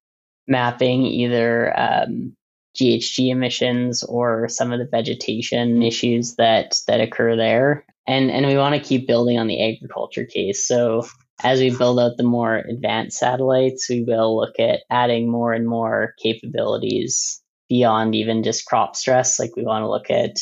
mapping 0.48 1.04
either 1.04 1.78
um, 1.78 2.36
GHG 2.78 3.30
emissions 3.30 4.04
or 4.04 4.48
some 4.48 4.72
of 4.72 4.80
the 4.80 4.88
vegetation 4.90 5.84
issues 5.84 6.36
that 6.36 6.80
that 6.88 7.02
occur 7.02 7.36
there? 7.36 7.86
And 8.08 8.32
and 8.32 8.48
we 8.48 8.56
want 8.56 8.74
to 8.74 8.88
keep 8.88 9.06
building 9.06 9.38
on 9.38 9.48
the 9.48 9.62
agriculture 9.62 10.26
case. 10.26 10.66
So 10.66 11.06
as 11.44 11.60
we 11.60 11.76
build 11.76 12.00
out 12.00 12.16
the 12.16 12.24
more 12.24 12.56
advanced 12.56 13.20
satellites 13.20 13.90
we 13.90 14.04
will 14.04 14.38
look 14.38 14.60
at 14.60 14.82
adding 14.90 15.30
more 15.30 15.52
and 15.54 15.68
more 15.68 16.14
capabilities 16.24 17.42
beyond 17.68 18.16
even 18.16 18.44
just 18.44 18.66
crop 18.66 18.96
stress. 18.96 19.40
Like 19.40 19.56
we 19.58 19.64
want 19.64 19.84
to 19.84 19.90
look 19.90 20.10
at 20.10 20.38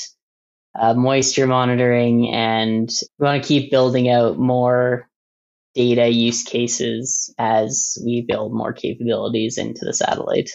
uh, 0.79 0.93
moisture 0.93 1.47
monitoring, 1.47 2.33
and 2.33 2.89
we 3.17 3.23
want 3.25 3.41
to 3.41 3.47
keep 3.47 3.71
building 3.71 4.09
out 4.09 4.37
more 4.37 5.07
data 5.75 6.07
use 6.07 6.43
cases 6.43 7.33
as 7.37 7.97
we 8.03 8.21
build 8.21 8.53
more 8.53 8.73
capabilities 8.73 9.57
into 9.57 9.85
the 9.85 9.93
satellite. 9.93 10.49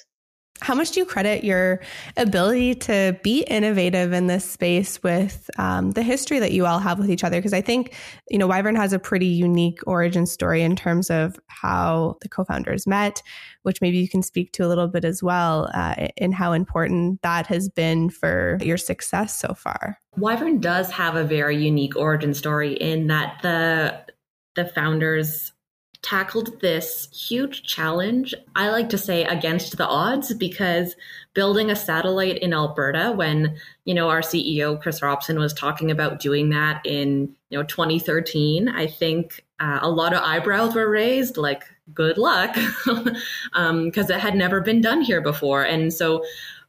How 0.63 0.77
much 0.77 0.93
do 0.93 1.01
you 1.01 1.07
credit 1.07 1.43
your 1.43 1.81
ability 2.17 2.77
to 2.77 3.19
be 3.25 3.43
innovative 3.43 4.13
in 4.13 4.29
this 4.29 4.49
space 4.49 5.03
with 5.03 5.51
um, 5.59 5.91
the 5.91 6.05
history 6.05 6.39
that 6.39 6.53
you 6.53 6.67
all 6.67 6.79
have 6.79 7.01
with 7.01 7.11
each 7.11 7.25
other? 7.25 7.39
Because 7.39 7.53
I 7.53 7.61
think, 7.61 7.97
you 8.31 8.39
know, 8.39 8.47
Wyvern 8.47 8.77
has 8.77 8.93
a 8.93 9.01
pretty 9.01 9.27
unique 9.27 9.81
origin 9.89 10.25
story 10.25 10.63
in 10.63 10.77
terms 10.77 11.11
of 11.11 11.37
how 11.49 12.17
the 12.21 12.29
co 12.29 12.45
founders 12.45 12.87
met, 12.87 13.23
which 13.63 13.81
maybe 13.81 13.99
you 13.99 14.09
can 14.09 14.23
speak 14.23 14.53
to 14.53 14.65
a 14.65 14.69
little 14.69 14.87
bit 14.87 15.05
as 15.05 15.21
well, 15.21 15.69
uh, 15.75 16.07
in 16.17 16.31
how 16.31 16.53
important 16.53 17.21
that 17.23 17.49
has 17.49 17.69
been 17.69 18.09
for 18.09 18.59
your 18.63 18.79
success 18.79 19.37
so 19.37 19.55
far. 19.55 19.99
Wyvern 20.17 20.61
does 20.61 20.93
have 20.93 21.17
a 21.17 21.25
very 21.25 21.57
unique 21.57 21.97
origin 21.97 22.35
story 22.35 22.75
in 22.75 23.09
that 23.09 23.41
the 23.43 24.01
the 24.55 24.67
founders 24.67 25.52
tackled 26.03 26.61
this 26.61 27.09
huge 27.13 27.63
challenge, 27.63 28.35
I 28.57 28.71
like 28.71 28.89
to 28.91 28.99
say 28.99 29.25
against 29.25 29.77
the 29.77 29.87
odds, 29.87 30.35
because 30.35 30.97
building 31.33 31.71
a 31.71 31.77
satellite 31.77 32.39
in 32.39 32.53
Alberta 32.53 33.13
when, 33.15 33.57
you 33.85 33.95
know, 33.95 34.09
our 34.09 34.21
CEO, 34.21 34.81
Chris 34.81 35.01
Robson, 35.01 35.39
was 35.39 35.55
talking 35.55 35.91
about 35.91 36.19
doing 36.19 36.51
that 36.51 36.85
in, 36.85 37.35
you 37.51 37.59
know, 37.59 37.63
2013, 37.65 38.69
I 38.69 38.87
think 38.89 39.45
uh, 39.61 39.79
a 39.81 39.89
lot 39.89 40.13
of 40.13 40.23
eyebrows 40.23 40.75
were 40.75 40.91
raised, 40.91 41.37
like, 41.37 41.65
good 41.95 42.19
luck, 42.19 42.55
because 42.55 43.17
um, 43.55 43.91
it 43.95 44.11
had 44.11 44.35
never 44.35 44.61
been 44.61 44.81
done 44.81 45.03
here 45.03 45.21
before. 45.21 45.63
And 45.63 45.93
so 45.93 46.25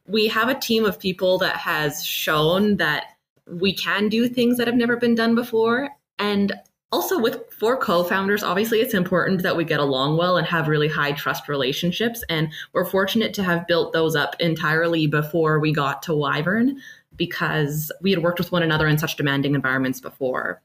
we 0.06 0.28
have 0.28 0.48
a 0.48 0.58
team 0.58 0.84
of 0.84 0.98
people 0.98 1.38
that 1.38 1.56
has 1.56 2.04
shown 2.04 2.76
that 2.76 3.16
we 3.46 3.72
can 3.72 4.08
do 4.08 4.28
things 4.28 4.58
that 4.58 4.66
have 4.66 4.76
never 4.76 4.96
been 4.96 5.14
done 5.14 5.34
before. 5.34 5.90
And 6.18 6.52
also 6.92 7.18
with 7.18 7.52
four 7.52 7.76
co-founders 7.76 8.42
obviously 8.42 8.80
it's 8.80 8.94
important 8.94 9.42
that 9.42 9.56
we 9.56 9.64
get 9.64 9.80
along 9.80 10.16
well 10.16 10.36
and 10.36 10.46
have 10.46 10.68
really 10.68 10.88
high 10.88 11.12
trust 11.12 11.48
relationships 11.48 12.22
and 12.28 12.52
we're 12.72 12.84
fortunate 12.84 13.34
to 13.34 13.42
have 13.42 13.66
built 13.66 13.92
those 13.92 14.14
up 14.14 14.36
entirely 14.40 15.06
before 15.06 15.58
we 15.58 15.72
got 15.72 16.02
to 16.02 16.14
wyvern 16.14 16.78
because 17.16 17.90
we 18.00 18.10
had 18.10 18.22
worked 18.22 18.38
with 18.38 18.52
one 18.52 18.62
another 18.62 18.86
in 18.86 18.98
such 18.98 19.16
demanding 19.16 19.54
environments 19.54 20.00
before. 20.00 20.60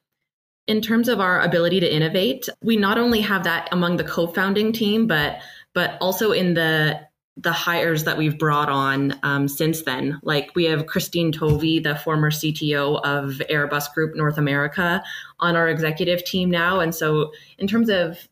In 0.67 0.81
terms 0.81 1.07
of 1.07 1.19
our 1.19 1.41
ability 1.41 1.79
to 1.79 1.93
innovate 1.93 2.47
we 2.61 2.77
not 2.77 2.97
only 2.97 3.21
have 3.21 3.43
that 3.45 3.67
among 3.71 3.97
the 3.97 4.03
co-founding 4.03 4.71
team 4.71 5.07
but 5.07 5.39
but 5.73 5.97
also 6.01 6.31
in 6.31 6.53
the 6.53 6.99
the 7.41 7.53
hires 7.53 8.03
that 8.03 8.17
we've 8.17 8.37
brought 8.37 8.69
on 8.69 9.17
um, 9.23 9.47
since 9.47 9.83
then. 9.83 10.19
Like 10.23 10.51
we 10.55 10.65
have 10.65 10.87
Christine 10.87 11.31
Tovey, 11.31 11.81
the 11.81 11.95
former 11.95 12.31
CTO 12.31 13.01
of 13.03 13.41
Airbus 13.49 13.93
Group 13.93 14.15
North 14.15 14.37
America, 14.37 15.01
on 15.39 15.55
our 15.55 15.69
executive 15.69 16.23
team 16.25 16.51
now. 16.51 16.79
And 16.79 16.93
so, 16.93 17.31
in 17.57 17.67
terms 17.67 17.89
of 17.89 18.27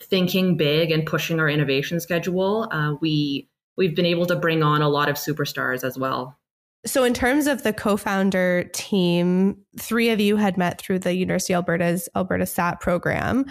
thinking 0.00 0.56
big 0.56 0.90
and 0.90 1.06
pushing 1.06 1.40
our 1.40 1.48
innovation 1.48 2.00
schedule, 2.00 2.68
uh, 2.70 2.94
we 3.00 3.48
we've 3.76 3.96
been 3.96 4.06
able 4.06 4.26
to 4.26 4.36
bring 4.36 4.62
on 4.62 4.82
a 4.82 4.88
lot 4.88 5.08
of 5.08 5.16
superstars 5.16 5.82
as 5.82 5.98
well. 5.98 6.38
So, 6.84 7.04
in 7.04 7.14
terms 7.14 7.46
of 7.46 7.62
the 7.62 7.72
co 7.72 7.96
founder 7.96 8.64
team, 8.74 9.56
three 9.78 10.10
of 10.10 10.20
you 10.20 10.36
had 10.36 10.56
met 10.56 10.80
through 10.80 11.00
the 11.00 11.14
University 11.14 11.52
of 11.52 11.58
Alberta's 11.58 12.08
AlbertaSat 12.14 12.80
program. 12.80 13.46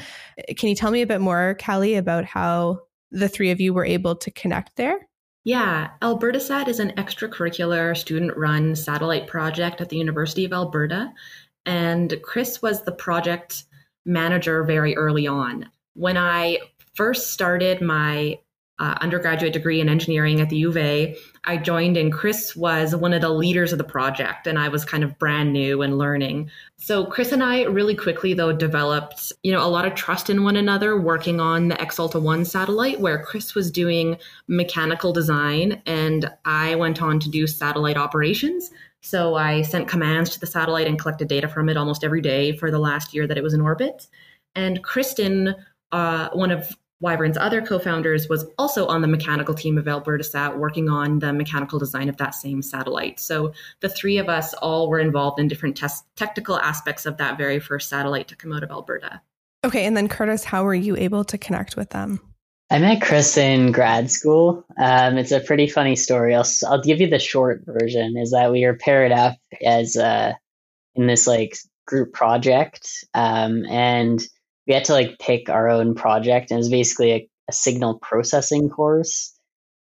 Can 0.58 0.70
you 0.70 0.76
tell 0.76 0.92
me 0.92 1.02
a 1.02 1.08
bit 1.08 1.22
more, 1.22 1.58
Callie, 1.64 1.96
about 1.96 2.26
how 2.26 2.82
the 3.12 3.30
three 3.30 3.52
of 3.52 3.60
you 3.60 3.74
were 3.74 3.86
able 3.86 4.16
to 4.16 4.32
connect 4.32 4.76
there? 4.76 5.08
Yeah, 5.44 5.90
AlbertaSat 6.02 6.68
is 6.68 6.80
an 6.80 6.92
extracurricular 6.92 7.98
student 7.98 8.38
run 8.38 8.76
satellite 8.76 9.28
project 9.28 9.82
at 9.82 9.90
the 9.90 9.98
University 9.98 10.46
of 10.46 10.54
Alberta. 10.54 11.12
And 11.66 12.14
Chris 12.24 12.62
was 12.62 12.84
the 12.84 12.92
project 12.92 13.64
manager 14.06 14.64
very 14.64 14.96
early 14.96 15.28
on. 15.28 15.70
When 15.94 16.18
I 16.18 16.60
first 16.94 17.32
started 17.32 17.82
my 17.82 18.38
uh, 18.80 18.96
undergraduate 19.00 19.54
degree 19.54 19.80
in 19.80 19.88
engineering 19.88 20.42
at 20.42 20.50
the 20.50 20.58
U 20.58 20.70
of 20.70 20.78
A. 20.78 21.16
I 21.44 21.58
joined 21.58 21.98
and 21.98 22.12
Chris 22.12 22.56
was 22.56 22.96
one 22.96 23.14
of 23.14 23.22
the 23.22 23.30
leaders 23.30 23.72
of 23.72 23.78
the 23.78 23.84
project 23.84 24.48
and 24.48 24.58
I 24.58 24.70
was 24.70 24.84
kind 24.84 25.04
of 25.04 25.20
brand 25.20 25.54
new 25.54 25.84
and 25.84 26.00
learning. 26.00 26.50
So 26.78 27.06
Chris 27.06 27.32
and 27.32 27.44
I 27.44 27.64
really 27.64 27.96
quickly 27.96 28.34
though 28.34 28.52
developed, 28.52 29.32
you 29.44 29.52
know, 29.52 29.64
a 29.64 29.70
lot 29.70 29.86
of 29.86 29.94
trust 29.94 30.32
in 30.32 30.44
one 30.44 30.56
another 30.56 31.00
working 31.00 31.40
on 31.40 31.68
the 31.68 31.80
Ex-Alta 31.80 32.20
1 32.20 32.46
satellite 32.46 33.00
where 33.00 33.24
Chris 33.24 33.54
was 33.54 33.70
doing 33.70 34.18
mechanical 34.48 35.14
design 35.14 35.82
and 35.86 36.32
I 36.46 36.74
went 36.74 37.04
on 37.04 37.20
to 37.20 37.30
do 37.30 37.46
satellite 37.46 37.98
operations. 37.98 38.72
So 39.02 39.36
I 39.36 39.62
sent 39.62 39.88
commands 39.88 40.32
to 40.32 40.40
the 40.40 40.48
satellite 40.48 40.88
and 40.88 41.00
collected 41.00 41.28
data 41.28 41.48
from 41.48 41.70
it 41.70 41.78
almost 41.78 42.04
every 42.04 42.22
day 42.22 42.58
for 42.58 42.72
the 42.72 42.80
last 42.80 43.14
year 43.14 43.28
that 43.28 43.38
it 43.38 43.44
was 43.44 43.54
in 43.54 43.62
orbit. 43.62 44.08
And 44.56 44.84
Kristen, 44.84 45.56
uh, 45.92 46.30
one 46.34 46.52
of 46.52 46.76
Wyvern's 47.02 47.38
other 47.38 47.62
co-founders 47.62 48.30
was 48.30 48.46
also 48.58 48.86
on 48.86 49.02
the 49.02 49.08
mechanical 49.08 49.56
team 49.56 49.78
of 49.78 49.86
AlbertaSat 49.86 50.58
working 50.58 50.88
on 50.88 51.20
the 51.20 51.34
mechanical 51.34 51.80
design 51.80 52.08
of 52.08 52.18
that 52.18 52.36
same 52.36 52.62
satellite. 52.62 53.20
So 53.20 53.54
the 53.80 53.90
three 53.90 54.20
of 54.20 54.30
us 54.30 54.54
all 54.54 54.88
were 54.88 55.00
involved 55.00 55.40
in 55.40 55.48
different 55.48 55.76
test- 55.76 56.06
technical 56.16 56.60
aspects 56.60 57.08
of 57.08 57.18
that 57.18 57.38
very 57.38 57.60
first 57.60 57.90
satellite 57.90 58.28
to 58.30 58.36
come 58.36 58.54
out 58.54 58.64
of 58.64 58.70
Alberta. 58.70 59.22
Okay, 59.64 59.86
and 59.86 59.98
then 59.98 60.08
Kurtis, 60.08 60.44
how 60.44 60.64
were 60.64 60.76
you 60.76 60.96
able 60.96 61.24
to 61.26 61.38
connect 61.38 61.76
with 61.76 61.90
them? 61.90 62.20
I 62.70 62.80
met 62.80 63.02
Chris 63.02 63.36
in 63.36 63.72
grad 63.72 64.10
school. 64.10 64.64
Um, 64.80 65.18
it's 65.18 65.32
a 65.32 65.42
pretty 65.42 65.68
funny 65.68 65.96
story. 65.96 66.34
I'll, 66.34 66.48
I'll 66.68 66.82
give 66.82 67.02
you 67.02 67.10
the 67.10 67.20
short 67.20 67.64
version. 67.66 68.16
Is 68.16 68.32
that 68.32 68.52
we 68.52 68.66
were 68.66 68.78
paired 68.78 69.12
up 69.12 69.36
as 69.62 69.98
uh, 69.98 70.34
in 70.96 71.06
this 71.06 71.28
like 71.28 71.58
group 71.86 72.14
project, 72.14 72.88
um, 73.14 73.66
and 73.66 74.24
we 74.72 74.76
had 74.76 74.86
to 74.86 74.94
like 74.94 75.20
pick 75.20 75.50
our 75.50 75.68
own 75.68 75.96
project 75.96 76.50
and 76.50 76.56
it 76.56 76.60
was 76.60 76.70
basically 76.70 77.12
a, 77.12 77.30
a 77.50 77.52
signal 77.52 78.00
processing 78.00 78.70
course. 78.70 79.38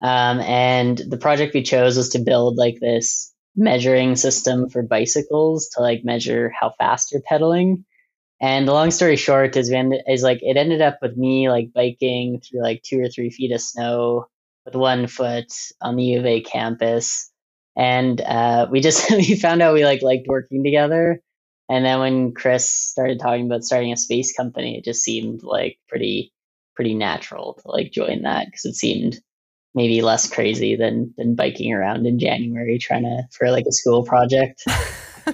Um, 0.02 0.40
and 0.40 0.98
the 0.98 1.18
project 1.18 1.54
we 1.54 1.64
chose 1.64 1.98
was 1.98 2.08
to 2.12 2.20
build 2.20 2.56
like 2.56 2.78
this 2.80 3.34
measuring 3.58 4.16
system 4.16 4.70
for 4.70 4.82
bicycles 4.82 5.68
to 5.74 5.82
like 5.82 6.06
measure 6.06 6.50
how 6.58 6.72
fast 6.78 7.12
you're 7.12 7.22
pedaling. 7.28 7.84
And 8.40 8.66
the 8.66 8.72
long 8.72 8.92
story 8.92 9.18
short 9.18 9.58
is, 9.58 9.70
ended, 9.70 10.04
is 10.08 10.24
like 10.24 10.40
it 10.42 10.56
ended 10.56 10.82
up 10.82 11.00
with 11.02 11.18
me 11.18 11.50
like 11.50 11.74
biking 11.76 12.40
through 12.40 12.64
like 12.64 12.82
two 12.82 13.02
or 13.02 13.10
three 13.10 13.32
feet 13.32 13.52
of 13.52 13.60
snow 13.60 14.28
with 14.64 14.76
one 14.76 15.08
foot 15.08 15.52
on 15.82 15.98
the 15.98 16.06
U 16.06 16.20
of 16.20 16.26
A 16.26 16.40
campus. 16.40 17.30
And 17.76 18.22
uh, 18.22 18.68
we 18.72 18.80
just 18.80 19.12
we 19.12 19.36
found 19.36 19.62
out 19.62 19.74
we 19.74 19.84
like 19.84 20.04
liked 20.04 20.28
working 20.30 20.64
together 20.64 21.22
and 21.70 21.86
then 21.86 22.00
when 22.00 22.34
Chris 22.34 22.68
started 22.68 23.20
talking 23.20 23.46
about 23.46 23.64
starting 23.64 23.94
a 23.94 23.98
space 23.98 24.34
company, 24.34 24.78
it 24.78 24.84
just 24.84 25.04
seemed 25.04 25.44
like 25.44 25.78
pretty 25.88 26.34
pretty 26.76 26.96
natural 26.96 27.60
to 27.62 27.70
like 27.70 27.92
join 27.92 28.24
that 28.24 28.48
because 28.48 28.66
it 28.66 28.74
seemed 28.74 29.20
maybe 29.76 30.02
less 30.02 30.28
crazy 30.28 30.76
than 30.76 31.14
than 31.18 31.36
biking 31.36 31.72
around 31.72 32.08
in 32.08 32.18
January 32.18 32.80
trying 32.80 33.04
to 33.04 33.22
for 33.32 33.52
like 33.52 33.66
a 33.68 33.72
school 33.72 34.04
project. 34.04 34.64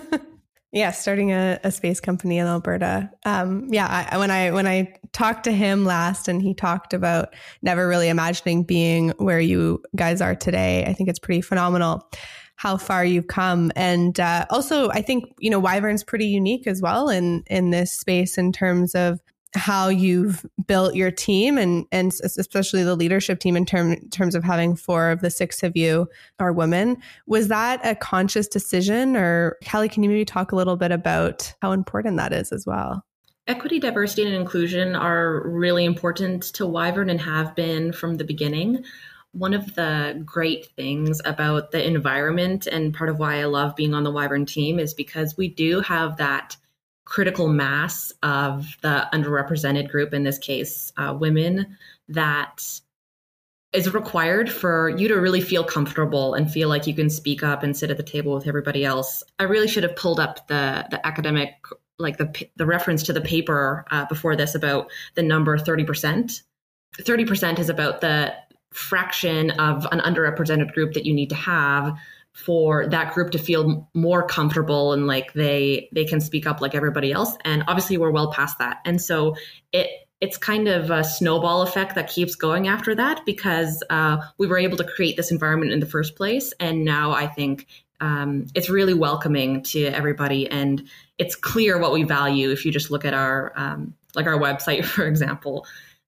yeah, 0.74 0.92
starting 0.92 1.32
a, 1.32 1.58
a, 1.64 1.72
space 1.72 2.02
company 2.02 2.38
in 2.38 2.48
Alberta. 2.48 3.10
Um, 3.26 3.70
yeah, 3.72 4.08
I, 4.12 4.18
when 4.18 4.30
I 4.30 4.52
when 4.52 4.68
I 4.68 4.94
talked 5.14 5.46
to 5.46 5.54
him 5.54 5.86
last, 5.86 6.28
and 6.28 6.42
he 6.42 6.54
talked 6.54 6.94
about 6.94 7.34
never 7.62 7.88
really 7.88 8.10
imagining 8.10 8.64
being 8.64 9.12
where 9.20 9.40
you 9.40 9.82
guys 9.96 10.20
are 10.20 10.36
today. 10.36 10.84
I 10.86 10.92
think 10.92 11.08
it's 11.08 11.20
pretty 11.20 11.40
phenomenal 11.40 12.10
how 12.56 12.78
far 12.78 13.04
you've 13.04 13.28
come. 13.28 13.72
And 13.76 14.20
uh, 14.20 14.46
also, 14.50 14.90
I 14.90 15.02
think 15.02 15.34
you 15.40 15.50
know 15.50 15.60
Wyvern's 15.60 16.04
pretty 16.04 16.28
unique 16.28 16.68
as 16.68 16.82
well 16.82 17.10
in 17.10 17.44
in 17.48 17.72
this 17.72 17.92
space 17.92 18.38
in 18.38 18.52
terms 18.52 18.96
of 18.96 19.20
how 19.56 19.88
you've 19.88 20.46
built 20.68 20.96
your 20.96 21.12
team 21.12 21.58
and 21.58 21.86
and 21.92 22.14
especially 22.24 22.84
the 22.84 22.96
leadership 22.96 23.40
team 23.40 23.56
in 23.56 23.66
term, 23.66 23.98
terms 24.10 24.36
of 24.36 24.44
having 24.44 24.76
four 24.76 25.10
of 25.10 25.22
the 25.22 25.30
six 25.30 25.64
of 25.64 25.76
you 25.76 26.08
are 26.40 26.52
women. 26.52 26.98
Was 27.26 27.48
that 27.48 27.80
a 27.84 27.96
conscious 27.96 28.48
decision? 28.48 29.16
Or 29.16 29.58
Callie 29.70 29.90
can 29.90 30.04
you 30.04 30.10
maybe 30.10 30.26
talk 30.26 30.52
a 30.52 30.56
little 30.56 30.76
bit 30.76 30.92
about 30.92 31.54
how 31.62 31.72
important 31.72 32.18
that 32.18 32.34
is 32.34 32.52
as 32.52 32.66
well? 32.66 33.06
Equity, 33.48 33.80
diversity, 33.80 34.24
and 34.26 34.34
inclusion 34.34 34.96
are 34.96 35.48
really 35.48 35.86
important 35.86 36.44
to 36.56 36.66
Wyvern 36.66 37.12
and 37.12 37.22
have 37.22 37.56
been 37.56 37.94
from 37.94 38.16
the 38.16 38.24
beginning 38.24 38.84
one 39.36 39.54
of 39.54 39.76
the 39.76 40.22
great 40.26 40.68
things 40.78 41.22
about 41.26 41.72
the 41.72 41.86
environment 41.86 42.68
and 42.68 42.94
part 42.94 43.10
of 43.10 43.20
why 43.20 43.42
I 43.42 43.46
love 43.46 43.76
being 43.76 43.94
on 43.94 44.04
the 44.04 44.12
Wyvern 44.12 44.46
team 44.46 44.80
is 44.80 44.94
because 44.94 45.36
we 45.36 45.50
do 45.50 45.82
have 45.82 46.18
that 46.18 46.56
critical 47.04 47.50
mass 47.50 48.14
of 48.24 48.78
the 48.82 49.08
underrepresented 49.12 49.90
group, 49.90 50.14
in 50.14 50.24
this 50.24 50.38
case, 50.38 50.94
uh, 50.98 51.16
women, 51.20 51.78
that 52.08 52.64
is 53.74 53.94
required 53.94 54.50
for 54.50 54.90
you 54.90 55.10
to 55.10 55.16
really 55.16 55.42
feel 55.42 55.66
comfortable 55.66 56.34
and 56.34 56.50
feel 56.50 56.70
like 56.70 56.88
you 56.88 56.94
can 56.94 57.10
speak 57.10 57.44
up 57.44 57.62
and 57.62 57.76
sit 57.76 57.92
at 57.92 57.98
the 57.98 58.04
table 58.04 58.34
with 58.34 58.48
everybody 58.48 58.86
else. 58.86 59.22
I 59.38 59.44
really 59.44 59.68
should 59.68 59.84
have 59.84 59.98
pulled 59.98 60.20
up 60.20 60.48
the 60.48 60.88
the 60.90 61.06
academic 61.06 61.56
like 62.00 62.18
the 62.18 62.48
the 62.56 62.66
reference 62.66 63.04
to 63.04 63.14
the 63.14 63.22
paper 63.22 63.86
uh, 63.92 64.06
before 64.06 64.38
this 64.38 64.56
about 64.56 64.90
the 65.16 65.24
number 65.24 65.58
30%. 65.58 66.42
30% 66.98 67.60
is 67.60 67.68
about 67.68 68.00
the 68.00 68.34
fraction 68.76 69.52
of 69.52 69.88
an 69.92 70.00
underrepresented 70.00 70.74
group 70.74 70.94
that 70.94 71.06
you 71.06 71.14
need 71.14 71.30
to 71.30 71.36
have 71.36 71.98
for 72.34 72.86
that 72.88 73.14
group 73.14 73.32
to 73.32 73.40
feel 73.40 73.90
more 73.94 74.28
comfortable 74.28 74.92
and 74.92 75.08
like 75.08 75.32
they 75.34 75.88
they 75.94 76.04
can 76.04 76.20
speak 76.20 76.46
up 76.46 76.60
like 76.60 76.76
everybody 76.76 77.14
else. 77.14 77.38
And 77.46 77.64
obviously 77.68 77.98
we're 77.98 78.12
well 78.12 78.32
past 78.32 78.60
that. 78.60 78.82
And 78.84 79.02
so 79.02 79.36
it 79.72 79.90
it's 80.22 80.38
kind 80.38 80.68
of 80.68 80.92
a 80.92 81.04
snowball 81.04 81.62
effect 81.62 81.96
that 81.96 82.10
keeps 82.10 82.36
going 82.36 82.68
after 82.68 82.96
that 82.96 83.22
because 83.26 83.84
uh, 83.90 84.18
we 84.38 84.48
were 84.48 84.58
able 84.58 84.78
to 84.78 84.84
create 84.84 85.18
this 85.18 85.32
environment 85.32 85.72
in 85.72 85.80
the 85.80 85.86
first 85.86 86.16
place. 86.16 86.54
And 86.60 86.84
now 86.84 87.12
I 87.12 87.28
think 87.28 87.68
um, 88.02 88.48
it's 88.56 88.70
really 88.70 88.94
welcoming 88.94 89.62
to 89.64 89.86
everybody. 89.86 90.50
And 90.50 90.88
it's 91.18 91.36
clear 91.36 91.78
what 91.80 91.94
we 91.94 92.04
value 92.04 92.52
if 92.52 92.66
you 92.66 92.72
just 92.72 92.92
look 92.92 93.06
at 93.06 93.14
our 93.14 93.54
um, 93.56 93.94
like 94.16 94.26
our 94.26 94.38
website 94.38 94.84
for 94.96 95.06
example 95.06 95.66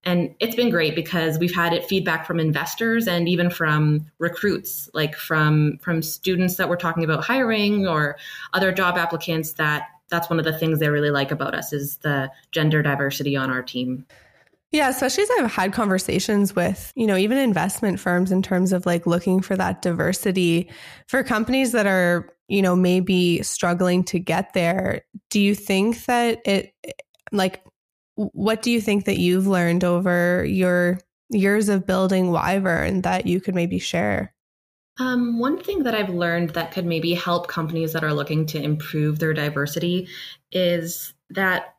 and 0.07 0.33
it's 0.39 0.55
been 0.55 0.69
great 0.69 0.95
because 0.95 1.37
we've 1.37 1.53
had 1.53 1.73
it 1.73 1.83
feedback 1.83 2.25
from 2.25 2.39
investors 2.39 3.07
and 3.07 3.27
even 3.27 3.49
from 3.49 4.09
recruits 4.19 4.89
like 4.93 5.15
from 5.15 5.77
from 5.81 6.01
students 6.01 6.55
that 6.55 6.69
we're 6.69 6.77
talking 6.77 7.03
about 7.03 7.23
hiring 7.23 7.85
or 7.85 8.17
other 8.53 8.71
job 8.71 8.97
applicants 8.97 9.53
that 9.53 9.89
that's 10.09 10.29
one 10.29 10.39
of 10.39 10.45
the 10.45 10.57
things 10.57 10.79
they 10.79 10.87
really 10.89 11.11
like 11.11 11.29
about 11.29 11.53
us 11.53 11.73
is 11.73 11.97
the 11.97 12.31
gender 12.51 12.81
diversity 12.81 13.35
on 13.35 13.51
our 13.51 13.61
team 13.61 14.05
yeah, 14.69 14.89
especially 14.89 15.23
as 15.23 15.29
I've 15.39 15.49
had 15.49 15.71
conversations 15.71 16.53
with, 16.53 16.91
you 16.93 17.07
know, 17.07 17.15
even 17.15 17.37
investment 17.37 18.01
firms 18.01 18.33
in 18.33 18.41
terms 18.41 18.73
of 18.73 18.85
like 18.85 19.07
looking 19.07 19.39
for 19.39 19.55
that 19.55 19.81
diversity 19.81 20.69
for 21.07 21.23
companies 21.23 21.71
that 21.71 21.87
are, 21.87 22.29
you 22.49 22.61
know, 22.61 22.75
maybe 22.75 23.41
struggling 23.43 24.03
to 24.03 24.19
get 24.19 24.51
there. 24.51 25.03
Do 25.29 25.39
you 25.39 25.55
think 25.55 26.03
that 26.07 26.45
it, 26.45 26.73
like, 27.31 27.63
what 28.17 28.61
do 28.61 28.71
you 28.71 28.81
think 28.81 29.05
that 29.05 29.19
you've 29.19 29.47
learned 29.47 29.83
over 29.83 30.43
your 30.43 30.99
years 31.29 31.69
of 31.69 31.85
building 31.85 32.31
Wyvern 32.31 33.01
that 33.03 33.27
you 33.27 33.39
could 33.39 33.55
maybe 33.55 33.79
share? 33.79 34.33
Um, 34.99 35.37
one 35.37 35.61
thing 35.61 35.83
that 35.83 35.93
I've 35.93 36.09
learned 36.09 36.51
that 36.51 36.71
could 36.71 36.85
maybe 36.85 37.13
help 37.13 37.47
companies 37.47 37.93
that 37.93 38.03
are 38.03 38.13
looking 38.13 38.47
to 38.47 38.61
improve 38.61 39.19
their 39.19 39.33
diversity 39.33 40.07
is 40.51 41.13
that 41.29 41.75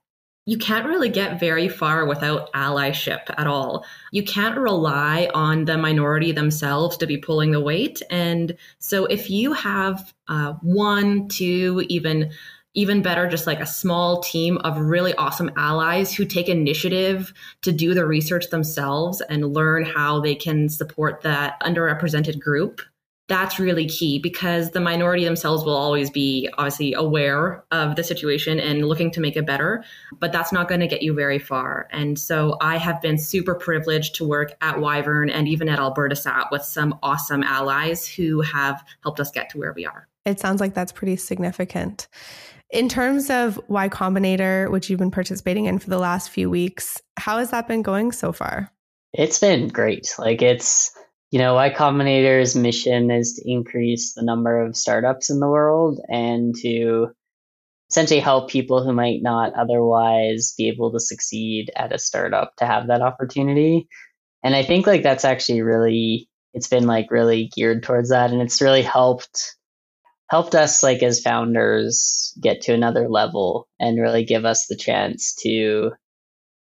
you 0.47 0.57
can't 0.57 0.87
really 0.87 1.11
get 1.11 1.39
very 1.39 1.69
far 1.69 2.07
without 2.07 2.51
allyship 2.55 3.23
at 3.37 3.47
all. 3.47 3.85
You 4.13 4.23
can't 4.23 4.57
rely 4.57 5.29
on 5.35 5.67
the 5.67 5.77
minority 5.77 6.33
themselves 6.33 6.97
to 6.99 7.07
be 7.07 7.19
pulling 7.19 7.51
the 7.51 7.61
weight. 7.61 8.01
And 8.09 8.57
so 8.79 9.05
if 9.05 9.29
you 9.29 9.53
have 9.53 10.15
uh, 10.29 10.55
one, 10.63 11.29
two, 11.29 11.85
even 11.89 12.31
even 12.79 13.03
better, 13.03 13.29
just 13.29 13.47
like 13.47 13.61
a 13.61 13.67
small 13.67 14.21
team 14.21 14.57
of 14.59 14.79
really 14.79 15.15
awesome 15.15 15.51
allies 15.57 16.15
who 16.15 16.25
take 16.25 16.49
initiative 16.49 17.33
to 17.63 17.73
do 17.73 17.93
the 17.93 18.07
research 18.07 18.51
themselves 18.51 19.21
and 19.23 19.53
learn 19.53 19.85
how 19.85 20.21
they 20.21 20.35
can 20.35 20.69
support 20.69 21.23
that 21.23 21.61
underrepresented 21.61 22.41
group 22.41 22.81
that's 23.29 23.59
really 23.61 23.87
key 23.87 24.19
because 24.19 24.71
the 24.71 24.81
minority 24.81 25.25
themselves 25.25 25.63
will 25.63 25.77
always 25.77 26.11
be 26.11 26.49
obviously 26.57 26.95
aware 26.95 27.63
of 27.71 27.95
the 27.95 28.03
situation 28.03 28.59
and 28.59 28.89
looking 28.89 29.11
to 29.11 29.21
make 29.21 29.37
it 29.37 29.47
better, 29.47 29.85
but 30.19 30.33
that's 30.33 30.51
not 30.51 30.67
going 30.67 30.81
to 30.81 30.87
get 30.87 31.03
you 31.03 31.13
very 31.13 31.39
far. 31.39 31.89
And 31.93 32.19
so 32.19 32.57
I 32.63 32.79
have 32.79 33.03
been 33.03 33.19
super 33.19 33.55
privileged 33.55 34.15
to 34.17 34.27
work 34.27 34.57
at 34.63 34.81
Wyvern 34.81 35.29
and 35.29 35.47
even 35.47 35.69
at 35.69 35.79
Alberta 35.79 36.15
AlbertaSat 36.15 36.51
with 36.51 36.63
some 36.63 36.99
awesome 37.03 37.43
allies 37.43 38.09
who 38.09 38.41
have 38.41 38.83
helped 39.03 39.21
us 39.21 39.31
get 39.31 39.51
to 39.51 39.59
where 39.59 39.75
we 39.75 39.85
are. 39.85 40.09
It 40.25 40.41
sounds 40.41 40.61
like 40.61 40.75
that's 40.75 40.93
pretty 40.93 41.17
significant. 41.17 42.09
In 42.71 42.89
terms 42.89 43.31
of 43.31 43.59
Y 43.69 43.89
Combinator, 43.89 44.71
which 44.71 44.91
you've 44.91 44.99
been 44.99 45.11
participating 45.11 45.65
in 45.65 45.79
for 45.79 45.89
the 45.89 45.99
last 45.99 46.31
few 46.31 46.51
weeks, 46.51 47.01
how 47.17 47.39
has 47.39 47.51
that 47.51 47.67
been 47.67 47.83
going 47.83 48.13
so 48.13 48.33
far? 48.33 48.71
It's 49.15 49.39
been 49.39 49.69
great. 49.69 50.15
Like 50.19 50.43
it's 50.43 50.93
you 51.31 51.39
know, 51.39 51.55
Y 51.55 51.71
Combinator's 51.71 52.57
mission 52.57 53.11
is 53.11 53.35
to 53.35 53.51
increase 53.51 54.15
the 54.15 54.23
number 54.23 54.63
of 54.65 54.77
startups 54.77 55.29
in 55.29 55.41
the 55.41 55.49
world 55.49 56.01
and 56.09 56.55
to 56.63 57.09
essentially 57.91 58.21
help 58.21 58.51
people 58.51 58.83
who 58.83 58.93
might 58.93 59.23
not 59.23 59.53
otherwise 59.55 60.55
be 60.57 60.69
able 60.69 60.93
to 60.93 61.01
succeed 61.01 61.71
at 61.77 61.93
a 61.93 61.99
startup 61.99 62.55
to 62.57 62.67
have 62.67 62.89
that 62.89 63.03
opportunity. 63.03 63.89
And 64.43 64.55
I 64.55 64.63
think 64.63 64.87
like 64.87 65.03
that's 65.03 65.25
actually 65.25 65.63
really 65.63 66.29
it's 66.55 66.69
been 66.69 66.87
like 66.87 67.11
really 67.11 67.51
geared 67.55 67.83
towards 67.83 68.09
that 68.09 68.31
and 68.31 68.41
it's 68.41 68.63
really 68.63 68.83
helped 68.83 69.57
helped 70.29 70.55
us 70.55 70.83
like 70.83 71.03
as 71.03 71.21
founders 71.21 72.33
get 72.41 72.63
to 72.63 72.75
another 72.75 73.09
level 73.09 73.69
and 73.81 74.01
really 74.01 74.25
give 74.25 74.45
us 74.45 74.67
the 74.67 74.77
chance 74.77 75.35
to 75.35 75.93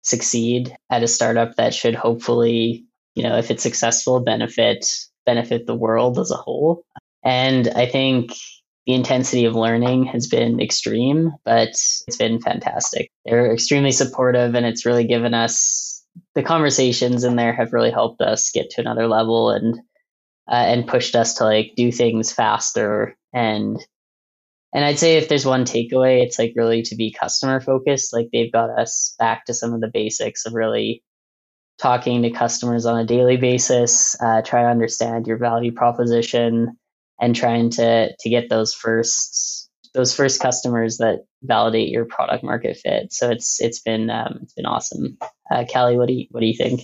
succeed 0.02 0.76
at 0.92 1.04
a 1.04 1.08
startup 1.08 1.56
that 1.56 1.74
should 1.74 1.96
hopefully 1.96 2.86
you 3.16 3.24
know, 3.24 3.38
if 3.38 3.50
it's 3.50 3.64
successful, 3.64 4.20
benefit 4.20 4.86
benefit 5.26 5.66
the 5.66 5.76
world 5.76 6.20
as 6.20 6.30
a 6.30 6.36
whole. 6.36 6.84
And 7.24 7.68
I 7.70 7.88
think 7.88 8.32
the 8.86 8.94
intensity 8.94 9.46
of 9.46 9.56
learning 9.56 10.06
has 10.06 10.28
been 10.28 10.60
extreme, 10.60 11.32
but 11.44 11.70
it's 11.70 12.18
been 12.20 12.40
fantastic. 12.40 13.10
They're 13.26 13.52
extremely 13.52 13.92
supportive, 13.92 14.54
and 14.54 14.66
it's 14.66 14.86
really 14.86 15.08
given 15.08 15.34
us 15.34 16.04
the 16.36 16.44
conversations 16.44 17.24
in 17.24 17.36
there 17.36 17.54
have 17.54 17.74
really 17.74 17.90
helped 17.90 18.22
us 18.22 18.52
get 18.52 18.70
to 18.72 18.82
another 18.82 19.08
level 19.08 19.50
and 19.50 19.80
uh, 20.50 20.56
and 20.56 20.88
pushed 20.88 21.16
us 21.16 21.36
to 21.36 21.44
like 21.44 21.74
do 21.76 21.92
things 21.92 22.32
faster 22.32 23.16
and 23.34 23.80
and 24.76 24.84
I'd 24.84 25.00
say 25.00 25.16
if 25.16 25.30
there's 25.30 25.46
one 25.46 25.64
takeaway, 25.64 26.22
it's 26.22 26.38
like 26.38 26.52
really 26.58 26.82
to 26.82 26.98
be 26.98 27.16
customer 27.18 27.62
focused. 27.62 28.12
Like 28.12 28.28
they've 28.34 28.52
got 28.52 28.70
us 28.78 29.16
back 29.18 29.46
to 29.46 29.54
some 29.54 29.74
of 29.74 29.80
the 29.80 29.88
basics 29.88 30.46
of 30.46 30.54
really 30.54 31.02
talking 31.80 32.24
to 32.24 32.30
customers 32.30 32.86
on 32.86 33.00
a 33.00 33.06
daily 33.06 33.38
basis, 33.38 34.22
uh, 34.22 34.42
try 34.42 34.64
to 34.64 34.68
understand 34.68 35.28
your 35.28 35.38
value 35.38 35.72
proposition, 35.72 36.78
and 37.22 37.34
trying 37.34 37.70
to 37.72 38.14
to 38.20 38.30
get 38.30 38.50
those 38.50 38.74
first 38.74 39.70
those 39.94 40.14
first 40.14 40.42
customers 40.42 40.98
that 40.98 41.20
validate 41.42 41.88
your 41.88 42.04
product 42.04 42.44
market 42.44 42.76
fit. 42.76 43.14
So 43.14 43.30
it's 43.30 43.62
it's 43.62 43.80
been 43.80 44.10
um, 44.10 44.40
it's 44.42 44.54
been 44.54 44.66
awesome. 44.66 45.18
Uh, 45.50 45.64
Callie, 45.72 45.98
what 45.98 46.10
do 46.10 46.14
you 46.16 46.28
what 46.32 46.42
do 46.42 46.48
you 46.48 46.58
think? 46.58 46.82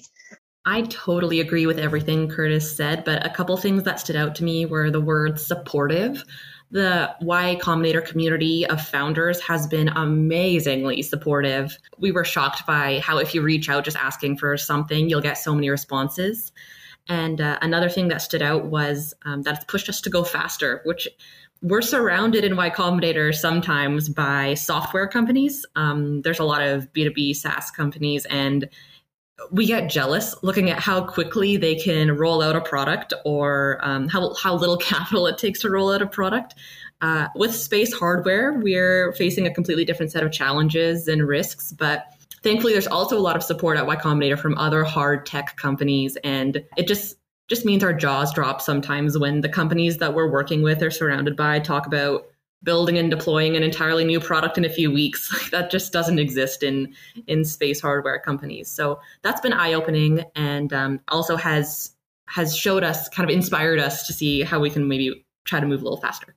I 0.65 0.83
totally 0.83 1.39
agree 1.39 1.65
with 1.65 1.79
everything 1.79 2.29
Kurtis 2.29 2.75
said, 2.75 3.03
but 3.03 3.25
a 3.25 3.29
couple 3.29 3.57
things 3.57 3.83
that 3.83 3.99
stood 3.99 4.15
out 4.15 4.35
to 4.35 4.43
me 4.43 4.65
were 4.65 4.91
the 4.91 5.01
word 5.01 5.39
supportive 5.39 6.23
the 6.71 7.13
Y 7.21 7.57
Combinator 7.61 8.03
community 8.03 8.65
of 8.65 8.81
founders 8.81 9.41
has 9.41 9.67
been 9.67 9.89
amazingly 9.89 11.01
supportive. 11.01 11.77
We 11.99 12.13
were 12.13 12.23
shocked 12.23 12.65
by 12.65 12.99
how 12.99 13.17
if 13.17 13.35
you 13.35 13.41
reach 13.41 13.69
out 13.69 13.83
just 13.83 13.97
asking 13.97 14.37
for 14.37 14.55
something, 14.57 15.09
you'll 15.09 15.21
get 15.21 15.37
so 15.37 15.53
many 15.53 15.69
responses. 15.69 16.53
And 17.09 17.41
uh, 17.41 17.59
another 17.61 17.89
thing 17.89 18.07
that 18.07 18.21
stood 18.21 18.41
out 18.41 18.65
was 18.67 19.13
um, 19.25 19.41
that 19.41 19.55
it's 19.55 19.65
pushed 19.65 19.89
us 19.89 19.99
to 20.01 20.09
go 20.09 20.23
faster, 20.23 20.81
which 20.85 21.09
we're 21.61 21.81
surrounded 21.81 22.45
in 22.45 22.55
Y 22.55 22.69
Combinator 22.69 23.35
sometimes 23.35 24.07
by 24.07 24.53
software 24.53 25.07
companies. 25.07 25.65
Um, 25.75 26.21
there's 26.21 26.39
a 26.39 26.45
lot 26.45 26.61
of 26.61 26.91
B2B 26.93 27.35
SaaS 27.35 27.69
companies, 27.69 28.25
and 28.27 28.69
we 29.51 29.65
get 29.65 29.89
jealous 29.89 30.35
looking 30.43 30.69
at 30.69 30.79
how 30.79 31.03
quickly 31.05 31.57
they 31.57 31.75
can 31.75 32.15
roll 32.17 32.41
out 32.41 32.55
a 32.55 32.61
product 32.61 33.13
or 33.25 33.79
um, 33.81 34.07
how, 34.07 34.33
how 34.35 34.55
little 34.55 34.77
capital 34.91 35.27
it 35.27 35.37
takes 35.37 35.59
to 35.61 35.69
roll 35.69 35.91
out 35.91 36.01
a 36.01 36.07
product. 36.07 36.55
Uh, 37.01 37.27
with 37.35 37.55
space 37.55 37.91
hardware, 37.93 38.53
we're 38.59 39.11
facing 39.13 39.47
a 39.47 39.53
completely 39.53 39.83
different 39.83 40.11
set 40.11 40.23
of 40.23 40.31
challenges 40.31 41.07
and 41.07 41.27
risks, 41.27 41.71
but 41.73 42.05
thankfully 42.43 42.73
there's 42.73 42.87
also 42.87 43.17
a 43.17 43.19
lot 43.19 43.35
of 43.35 43.41
support 43.41 43.77
at 43.77 43.87
Y 43.87 43.95
Combinator 43.95 44.37
from 44.37 44.55
other 44.57 44.83
hard 44.83 45.25
tech 45.25 45.57
companies, 45.57 46.15
and 46.23 46.63
it 46.77 46.87
just 46.87 47.17
just 47.47 47.65
means 47.65 47.83
our 47.83 47.91
jaws 47.91 48.33
drop 48.33 48.61
sometimes 48.61 49.17
when 49.17 49.41
the 49.41 49.49
companies 49.49 49.97
that 49.97 50.13
we're 50.13 50.31
working 50.31 50.61
with 50.61 50.81
are 50.81 50.89
surrounded 50.89 51.35
by 51.35 51.59
talk 51.59 51.85
about 51.85 52.30
building 52.63 52.97
and 52.97 53.09
deploying 53.09 53.55
an 53.55 53.63
entirely 53.63 54.05
new 54.05 54.19
product 54.19 54.57
in 54.57 54.65
a 54.65 54.69
few 54.69 54.91
weeks. 54.91 55.49
that 55.51 55.71
just 55.71 55.91
doesn't 55.91 56.19
exist 56.19 56.63
in 56.63 56.93
in 57.27 57.43
space 57.45 57.81
hardware 57.81 58.19
companies. 58.19 58.69
So 58.69 58.99
that's 59.21 59.41
been 59.41 59.53
eye 59.53 59.73
opening, 59.73 60.23
and 60.35 60.71
um, 60.73 60.99
also 61.07 61.35
has 61.35 61.91
has 62.27 62.55
showed 62.55 62.83
us, 62.83 63.09
kind 63.09 63.29
of 63.29 63.35
inspired 63.35 63.79
us 63.79 64.07
to 64.07 64.13
see 64.13 64.41
how 64.41 64.59
we 64.59 64.69
can 64.69 64.87
maybe 64.87 65.25
try 65.43 65.59
to 65.59 65.65
move 65.65 65.81
a 65.81 65.83
little 65.83 65.99
faster. 65.99 66.33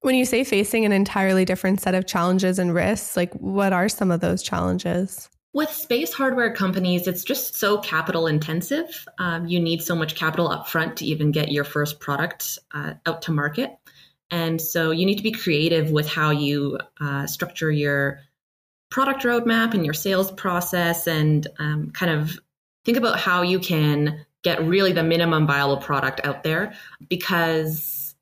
When 0.00 0.14
you 0.14 0.24
say 0.24 0.44
facing 0.44 0.84
an 0.84 0.92
entirely 0.92 1.44
different 1.44 1.80
set 1.80 1.94
of 1.94 2.06
challenges 2.06 2.58
and 2.58 2.74
risks, 2.74 3.16
like 3.16 3.32
what 3.34 3.72
are 3.72 3.88
some 3.88 4.10
of 4.10 4.20
those 4.20 4.42
challenges? 4.42 5.28
With 5.54 5.70
space 5.70 6.12
hardware 6.12 6.52
companies, 6.52 7.08
it's 7.08 7.24
just 7.24 7.56
so 7.56 7.78
capital 7.78 8.26
intensive. 8.26 9.08
Um, 9.18 9.46
you 9.48 9.58
need 9.58 9.82
so 9.82 9.94
much 9.94 10.14
capital 10.14 10.50
upfront 10.50 10.96
to 10.96 11.06
even 11.06 11.32
get 11.32 11.50
your 11.50 11.64
first 11.64 12.00
product 12.00 12.58
uh, 12.72 12.94
out 13.06 13.22
to 13.22 13.32
market. 13.32 13.76
And 14.30 14.60
so 14.60 14.90
you 14.90 15.06
need 15.06 15.16
to 15.16 15.22
be 15.22 15.32
creative 15.32 15.90
with 15.90 16.08
how 16.08 16.30
you 16.30 16.78
uh, 17.00 17.26
structure 17.26 17.70
your 17.70 18.20
product 18.90 19.22
roadmap 19.22 19.74
and 19.74 19.84
your 19.84 19.94
sales 19.94 20.30
process 20.30 21.06
and 21.06 21.46
um, 21.58 21.90
kind 21.92 22.12
of 22.12 22.38
think 22.84 22.98
about 22.98 23.18
how 23.18 23.42
you 23.42 23.58
can 23.58 24.24
get 24.42 24.62
really 24.62 24.92
the 24.92 25.02
minimum 25.02 25.46
viable 25.46 25.76
product 25.76 26.20
out 26.24 26.42
there 26.42 26.74
because 27.08 28.14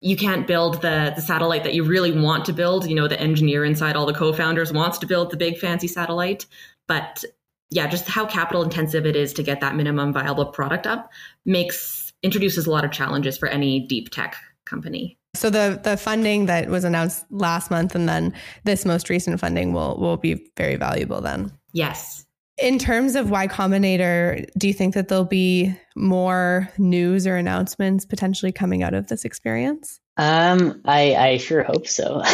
you 0.00 0.16
can't 0.16 0.46
build 0.46 0.80
the, 0.82 1.12
the 1.16 1.22
satellite 1.22 1.64
that 1.64 1.74
you 1.74 1.84
really 1.84 2.12
want 2.12 2.44
to 2.44 2.52
build. 2.52 2.88
You 2.88 2.94
know, 2.94 3.08
the 3.08 3.20
engineer 3.20 3.64
inside 3.64 3.96
all 3.96 4.06
the 4.06 4.14
co-founders 4.14 4.72
wants 4.72 4.98
to 4.98 5.06
build 5.06 5.30
the 5.30 5.36
big 5.36 5.58
fancy 5.58 5.88
satellite, 5.88 6.46
but 6.86 7.24
yeah, 7.70 7.86
just 7.86 8.08
how 8.08 8.24
capital 8.26 8.62
intensive 8.62 9.06
it 9.06 9.16
is 9.16 9.32
to 9.34 9.42
get 9.42 9.60
that 9.60 9.74
minimum 9.74 10.12
viable 10.12 10.46
product 10.46 10.86
up 10.86 11.10
makes 11.44 12.12
introduces 12.22 12.66
a 12.66 12.70
lot 12.70 12.84
of 12.84 12.90
challenges 12.90 13.36
for 13.36 13.48
any 13.48 13.80
deep 13.80 14.10
tech 14.10 14.36
company. 14.68 15.18
So 15.34 15.50
the 15.50 15.80
the 15.82 15.96
funding 15.96 16.46
that 16.46 16.68
was 16.68 16.84
announced 16.84 17.24
last 17.30 17.70
month 17.70 17.94
and 17.94 18.08
then 18.08 18.34
this 18.64 18.84
most 18.84 19.08
recent 19.08 19.38
funding 19.40 19.72
will 19.72 19.98
will 19.98 20.16
be 20.16 20.50
very 20.56 20.76
valuable 20.76 21.20
then. 21.20 21.52
Yes. 21.72 22.24
In 22.60 22.78
terms 22.78 23.14
of 23.14 23.30
Y 23.30 23.46
Combinator, 23.46 24.44
do 24.58 24.66
you 24.66 24.74
think 24.74 24.94
that 24.94 25.06
there'll 25.06 25.24
be 25.24 25.76
more 25.94 26.68
news 26.76 27.24
or 27.24 27.36
announcements 27.36 28.04
potentially 28.04 28.50
coming 28.50 28.82
out 28.82 28.94
of 28.94 29.06
this 29.06 29.24
experience? 29.24 30.00
Um, 30.16 30.80
I 30.84 31.14
I 31.14 31.36
sure 31.36 31.62
hope 31.62 31.86
so. 31.86 32.16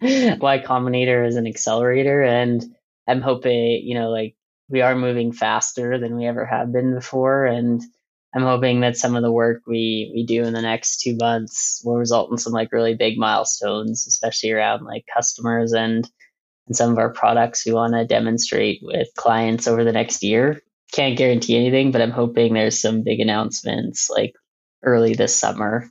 y 0.00 0.62
Combinator 0.64 1.26
is 1.26 1.34
an 1.34 1.48
accelerator, 1.48 2.22
and 2.22 2.64
I'm 3.08 3.20
hoping 3.20 3.82
you 3.84 3.94
know 3.94 4.10
like 4.10 4.36
we 4.68 4.82
are 4.82 4.94
moving 4.94 5.32
faster 5.32 5.98
than 5.98 6.14
we 6.14 6.26
ever 6.26 6.46
have 6.46 6.72
been 6.72 6.94
before, 6.94 7.44
and 7.46 7.82
I'm 8.34 8.42
hoping 8.42 8.80
that 8.80 8.96
some 8.96 9.16
of 9.16 9.22
the 9.22 9.32
work 9.32 9.62
we 9.66 10.12
we 10.14 10.24
do 10.24 10.44
in 10.44 10.52
the 10.52 10.62
next 10.62 11.00
two 11.00 11.16
months 11.16 11.80
will 11.84 11.96
result 11.96 12.30
in 12.30 12.38
some 12.38 12.52
like 12.52 12.72
really 12.72 12.94
big 12.94 13.18
milestones, 13.18 14.06
especially 14.06 14.52
around 14.52 14.84
like 14.84 15.04
customers 15.12 15.72
and 15.72 16.08
and 16.66 16.76
some 16.76 16.92
of 16.92 16.98
our 16.98 17.10
products 17.10 17.64
we 17.64 17.72
want 17.72 17.94
to 17.94 18.06
demonstrate 18.06 18.80
with 18.82 19.08
clients 19.16 19.66
over 19.66 19.84
the 19.84 19.92
next 19.92 20.22
year. 20.22 20.60
Can't 20.92 21.16
guarantee 21.16 21.56
anything, 21.56 21.90
but 21.90 22.02
I'm 22.02 22.10
hoping 22.10 22.54
there's 22.54 22.80
some 22.80 23.02
big 23.02 23.20
announcements 23.20 24.10
like 24.10 24.34
early 24.82 25.14
this 25.14 25.34
summer. 25.34 25.90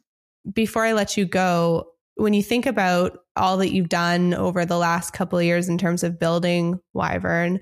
Before 0.53 0.85
I 0.85 0.93
let 0.93 1.17
you 1.17 1.25
go, 1.25 1.87
when 2.15 2.33
you 2.33 2.43
think 2.43 2.65
about 2.65 3.19
all 3.35 3.57
that 3.57 3.73
you've 3.73 3.89
done 3.89 4.33
over 4.33 4.65
the 4.65 4.77
last 4.77 5.13
couple 5.13 5.37
of 5.37 5.45
years 5.45 5.69
in 5.69 5.77
terms 5.77 6.03
of 6.03 6.19
building 6.19 6.79
Wyvern, 6.93 7.59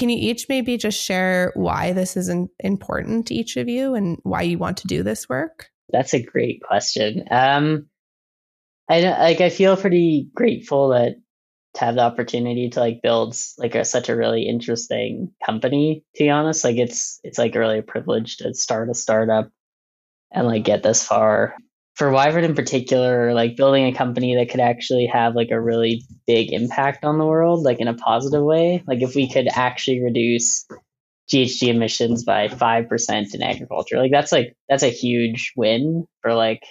can 0.00 0.08
you 0.08 0.16
each 0.18 0.48
maybe 0.48 0.78
just 0.78 0.98
share 0.98 1.52
why 1.54 1.92
this 1.92 2.16
is 2.16 2.30
important 2.60 3.26
to 3.26 3.34
each 3.34 3.58
of 3.58 3.68
you 3.68 3.94
and 3.94 4.18
why 4.22 4.40
you 4.40 4.56
want 4.56 4.78
to 4.78 4.86
do 4.86 5.02
this 5.02 5.28
work? 5.28 5.68
That's 5.90 6.14
a 6.14 6.22
great 6.22 6.62
question. 6.62 7.24
Um, 7.30 7.86
I 8.88 9.02
like 9.02 9.42
I 9.42 9.50
feel 9.50 9.76
pretty 9.76 10.30
grateful 10.34 10.88
that 10.88 11.16
to 11.74 11.80
have 11.84 11.96
the 11.96 12.00
opportunity 12.00 12.70
to 12.70 12.80
like 12.80 13.02
build 13.02 13.36
like 13.58 13.74
a, 13.74 13.84
such 13.84 14.08
a 14.08 14.16
really 14.16 14.48
interesting 14.48 15.32
company 15.44 16.02
to 16.16 16.24
be 16.24 16.28
honest 16.28 16.64
like 16.64 16.78
it's 16.78 17.20
it's 17.22 17.38
like 17.38 17.54
really 17.54 17.78
a 17.78 17.82
privilege 17.82 18.38
to 18.38 18.52
start 18.54 18.90
a 18.90 18.94
startup 18.94 19.52
and 20.32 20.48
like 20.48 20.64
get 20.64 20.82
this 20.82 21.04
far 21.04 21.54
for 21.94 22.10
wyvern 22.10 22.44
in 22.44 22.54
particular 22.54 23.34
like 23.34 23.56
building 23.56 23.86
a 23.86 23.96
company 23.96 24.36
that 24.36 24.50
could 24.50 24.60
actually 24.60 25.06
have 25.06 25.34
like 25.34 25.50
a 25.50 25.60
really 25.60 26.02
big 26.26 26.52
impact 26.52 27.04
on 27.04 27.18
the 27.18 27.26
world 27.26 27.62
like 27.62 27.80
in 27.80 27.88
a 27.88 27.94
positive 27.94 28.42
way 28.42 28.82
like 28.86 29.02
if 29.02 29.14
we 29.14 29.30
could 29.30 29.48
actually 29.52 30.02
reduce 30.02 30.66
ghg 31.32 31.68
emissions 31.68 32.24
by 32.24 32.48
5% 32.48 33.34
in 33.34 33.42
agriculture 33.42 33.98
like 33.98 34.10
that's 34.10 34.32
like 34.32 34.56
that's 34.68 34.82
a 34.82 34.88
huge 34.88 35.52
win 35.56 36.06
for 36.22 36.34
like 36.34 36.62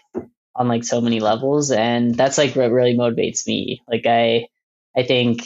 on 0.55 0.67
like 0.67 0.83
so 0.83 0.99
many 0.99 1.19
levels 1.19 1.71
and 1.71 2.15
that's 2.15 2.37
like 2.37 2.55
what 2.55 2.71
really 2.71 2.95
motivates 2.95 3.45
me 3.47 3.81
like 3.87 4.05
i 4.05 4.47
I 4.97 5.03
think 5.03 5.43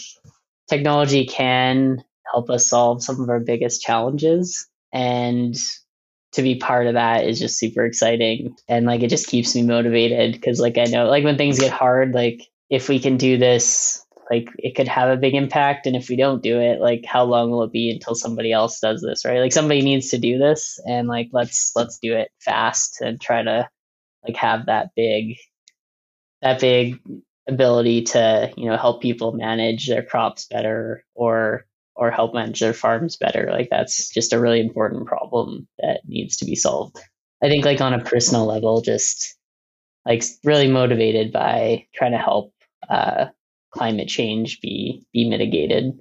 technology 0.69 1.25
can 1.25 2.03
help 2.31 2.49
us 2.49 2.69
solve 2.69 3.03
some 3.03 3.21
of 3.21 3.29
our 3.29 3.39
biggest 3.39 3.81
challenges. 3.81 4.67
And 4.91 5.55
to 6.33 6.41
be 6.41 6.55
part 6.55 6.87
of 6.87 6.95
that 6.95 7.25
is 7.25 7.39
just 7.39 7.57
super 7.57 7.85
exciting. 7.85 8.55
And 8.67 8.85
like 8.85 9.03
it 9.03 9.09
just 9.09 9.27
keeps 9.27 9.55
me 9.55 9.63
motivated 9.63 10.33
because, 10.33 10.59
like, 10.59 10.77
I 10.77 10.85
know, 10.85 11.07
like, 11.07 11.23
when 11.23 11.37
things 11.37 11.59
get 11.59 11.71
hard, 11.71 12.13
like, 12.13 12.41
if 12.69 12.89
we 12.89 12.99
can 12.99 13.17
do 13.17 13.37
this, 13.37 14.05
like, 14.29 14.47
it 14.57 14.75
could 14.75 14.87
have 14.87 15.09
a 15.09 15.17
big 15.17 15.35
impact. 15.35 15.85
And 15.85 15.95
if 15.95 16.09
we 16.09 16.15
don't 16.15 16.41
do 16.41 16.59
it, 16.59 16.79
like, 16.79 17.05
how 17.05 17.23
long 17.23 17.51
will 17.51 17.63
it 17.63 17.71
be 17.71 17.91
until 17.91 18.15
somebody 18.15 18.51
else 18.51 18.79
does 18.79 19.01
this, 19.01 19.25
right? 19.25 19.39
Like, 19.39 19.53
somebody 19.53 19.81
needs 19.81 20.09
to 20.09 20.17
do 20.17 20.37
this. 20.37 20.79
And 20.85 21.07
like, 21.07 21.29
let's, 21.31 21.71
let's 21.75 21.99
do 21.99 22.15
it 22.15 22.29
fast 22.39 23.01
and 23.01 23.21
try 23.21 23.43
to, 23.43 23.69
like, 24.25 24.35
have 24.37 24.67
that 24.67 24.89
big, 24.95 25.37
that 26.41 26.59
big 26.59 26.99
ability 27.47 28.03
to 28.03 28.51
you 28.55 28.69
know 28.69 28.77
help 28.77 29.01
people 29.01 29.33
manage 29.33 29.87
their 29.87 30.03
crops 30.03 30.47
better 30.49 31.03
or 31.13 31.65
or 31.95 32.11
help 32.11 32.33
manage 32.33 32.59
their 32.59 32.73
farms 32.73 33.17
better. 33.17 33.49
Like 33.51 33.69
that's 33.69 34.09
just 34.09 34.33
a 34.33 34.39
really 34.39 34.59
important 34.59 35.05
problem 35.05 35.67
that 35.79 36.01
needs 36.05 36.37
to 36.37 36.45
be 36.45 36.55
solved. 36.55 36.97
I 37.41 37.49
think 37.49 37.65
like 37.65 37.81
on 37.81 37.93
a 37.93 38.03
personal 38.03 38.45
level 38.45 38.81
just 38.81 39.37
like 40.05 40.23
really 40.43 40.67
motivated 40.67 41.31
by 41.31 41.87
trying 41.93 42.11
to 42.11 42.17
help 42.17 42.53
uh, 42.89 43.25
climate 43.71 44.07
change 44.07 44.61
be 44.61 45.05
be 45.13 45.29
mitigated. 45.29 45.99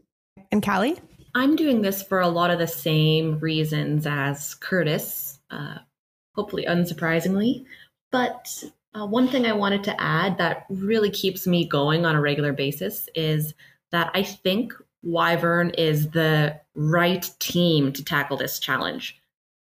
And 0.50 0.62
callie? 0.62 0.98
I'm 1.34 1.56
doing 1.56 1.82
this 1.82 2.02
for 2.02 2.20
a 2.20 2.28
lot 2.28 2.50
of 2.50 2.58
the 2.58 2.66
same 2.66 3.38
reasons 3.38 4.06
as 4.06 4.54
kurtis 4.60 5.38
uh, 5.50 5.78
hopefully 6.34 6.64
unsurprisingly. 6.66 7.64
But 8.10 8.64
uh, 8.94 9.06
one 9.06 9.28
thing 9.28 9.46
I 9.46 9.52
wanted 9.52 9.84
to 9.84 10.00
add 10.00 10.38
that 10.38 10.66
really 10.68 11.10
keeps 11.10 11.46
me 11.46 11.66
going 11.66 12.04
on 12.04 12.16
a 12.16 12.20
regular 12.20 12.52
basis 12.52 13.08
is 13.14 13.54
that 13.90 14.10
I 14.14 14.22
think 14.22 14.72
Wyvern 15.02 15.70
is 15.70 16.10
the 16.10 16.60
right 16.74 17.28
team 17.38 17.92
to 17.92 18.04
tackle 18.04 18.36
this 18.36 18.58
challenge. 18.58 19.20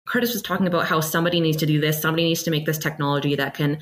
Kurtis 0.08 0.32
was 0.32 0.42
talking 0.42 0.66
about 0.66 0.86
how 0.86 1.00
somebody 1.00 1.40
needs 1.40 1.56
to 1.58 1.66
do 1.66 1.80
this, 1.80 2.00
somebody 2.00 2.24
needs 2.24 2.42
to 2.42 2.50
make 2.50 2.66
this 2.66 2.78
technology 2.78 3.36
that 3.36 3.54
can 3.54 3.78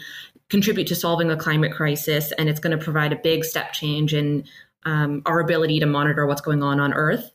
contribute 0.50 0.86
to 0.88 0.94
solving 0.94 1.28
the 1.28 1.36
climate 1.36 1.72
crisis, 1.72 2.32
and 2.32 2.48
it's 2.48 2.60
going 2.60 2.76
to 2.76 2.82
provide 2.82 3.12
a 3.12 3.16
big 3.16 3.44
step 3.44 3.72
change 3.72 4.14
in 4.14 4.44
um, 4.84 5.22
our 5.26 5.40
ability 5.40 5.80
to 5.80 5.86
monitor 5.86 6.26
what's 6.26 6.40
going 6.40 6.62
on 6.62 6.80
on 6.80 6.92
Earth. 6.92 7.30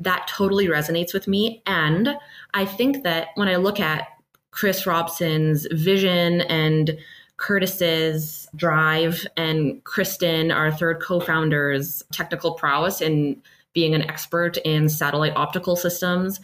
That 0.00 0.28
totally 0.28 0.68
resonates 0.68 1.12
with 1.12 1.26
me. 1.26 1.62
And 1.66 2.16
I 2.54 2.64
think 2.64 3.02
that 3.02 3.28
when 3.34 3.48
I 3.48 3.56
look 3.56 3.80
at 3.80 4.08
Chris 4.50 4.86
Robson's 4.86 5.66
vision 5.72 6.42
and 6.42 6.98
Kurtis's 7.36 8.48
drive 8.56 9.26
and 9.36 9.82
Kristen, 9.84 10.50
our 10.50 10.72
third 10.72 11.00
co 11.00 11.20
founder's 11.20 12.02
technical 12.12 12.54
prowess 12.54 13.00
in 13.00 13.40
being 13.74 13.94
an 13.94 14.02
expert 14.02 14.56
in 14.58 14.88
satellite 14.88 15.36
optical 15.36 15.76
systems. 15.76 16.40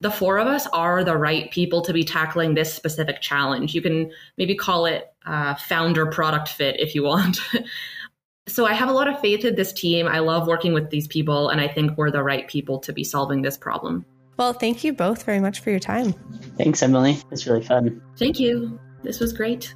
The 0.00 0.10
four 0.10 0.38
of 0.38 0.46
us 0.46 0.66
are 0.68 1.02
the 1.02 1.16
right 1.16 1.50
people 1.50 1.82
to 1.82 1.92
be 1.92 2.04
tackling 2.04 2.54
this 2.54 2.72
specific 2.72 3.20
challenge. 3.20 3.74
You 3.74 3.82
can 3.82 4.12
maybe 4.36 4.54
call 4.54 4.86
it 4.86 5.12
uh, 5.26 5.56
founder 5.56 6.06
product 6.06 6.48
fit 6.48 6.78
if 6.78 6.94
you 6.94 7.02
want. 7.02 7.40
so 8.48 8.64
I 8.64 8.74
have 8.74 8.88
a 8.88 8.92
lot 8.92 9.08
of 9.08 9.20
faith 9.20 9.44
in 9.44 9.56
this 9.56 9.72
team. 9.72 10.06
I 10.06 10.20
love 10.20 10.46
working 10.46 10.72
with 10.72 10.90
these 10.90 11.08
people, 11.08 11.48
and 11.48 11.60
I 11.60 11.68
think 11.68 11.96
we're 11.98 12.12
the 12.12 12.22
right 12.22 12.46
people 12.46 12.78
to 12.80 12.92
be 12.92 13.02
solving 13.02 13.42
this 13.42 13.56
problem. 13.56 14.04
Well, 14.36 14.52
thank 14.52 14.84
you 14.84 14.92
both 14.92 15.24
very 15.24 15.40
much 15.40 15.60
for 15.60 15.70
your 15.70 15.80
time. 15.80 16.12
Thanks, 16.56 16.80
Emily. 16.80 17.18
It's 17.32 17.46
really 17.46 17.64
fun. 17.64 18.00
Thank 18.16 18.38
you. 18.38 18.78
This 19.02 19.18
was 19.18 19.32
great. 19.32 19.74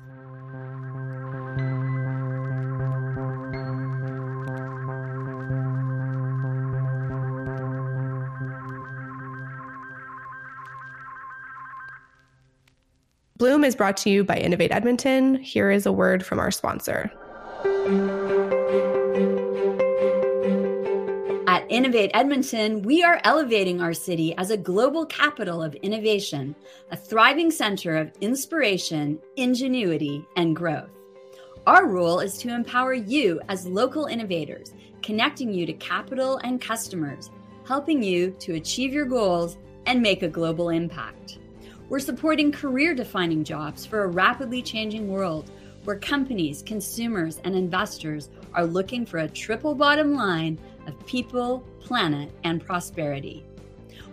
Bloom 13.43 13.65
is 13.65 13.75
brought 13.75 13.97
to 13.97 14.09
you 14.09 14.23
by 14.23 14.37
Innovate 14.37 14.71
Edmonton. 14.71 15.35
Here 15.35 15.73
is 15.73 15.85
a 15.85 15.91
word 15.91 16.25
from 16.25 16.39
our 16.39 16.53
sponsor. 16.53 17.11
At 21.49 21.67
Innovate 21.69 22.13
Edmonton, 22.15 22.83
we 22.83 23.03
are 23.03 23.21
elevating 23.25 23.81
our 23.81 23.95
city 23.95 24.33
as 24.39 24.53
a 24.53 24.57
global 24.57 25.05
capital 25.05 25.61
of 25.61 25.75
innovation, 25.75 26.55
a 26.93 26.97
thriving 26.97 27.51
center 27.51 27.97
of 27.97 28.13
inspiration, 28.21 29.19
ingenuity, 29.35 30.25
and 30.37 30.55
growth. 30.55 30.91
Our 31.67 31.89
role 31.89 32.21
is 32.21 32.39
to 32.39 32.55
empower 32.55 32.95
you 32.95 33.41
as 33.49 33.67
local 33.67 34.05
innovators, 34.05 34.73
connecting 35.03 35.53
you 35.53 35.67
to 35.67 35.73
capital 35.73 36.37
and 36.45 36.61
customers, 36.61 37.29
helping 37.67 38.05
you 38.05 38.37
to 38.39 38.55
achieve 38.55 38.93
your 38.93 39.07
goals 39.07 39.59
and 39.87 40.01
make 40.01 40.23
a 40.23 40.29
global 40.29 40.69
impact. 40.69 41.41
We're 41.93 41.99
supporting 41.99 42.53
career 42.53 42.95
defining 42.95 43.45
jobs 43.45 43.85
for 43.85 44.05
a 44.05 44.07
rapidly 44.07 44.63
changing 44.63 45.09
world 45.09 45.51
where 45.85 45.99
companies, 45.99 46.63
consumers, 46.63 47.39
and 47.45 47.55
investors 47.55 48.31
are 48.55 48.65
looking 48.65 49.05
for 49.05 49.19
a 49.19 49.29
triple 49.29 49.75
bottom 49.75 50.15
line 50.15 50.59
of 50.87 51.05
people, 51.05 51.63
planet, 51.81 52.31
and 52.45 52.65
prosperity. 52.65 53.45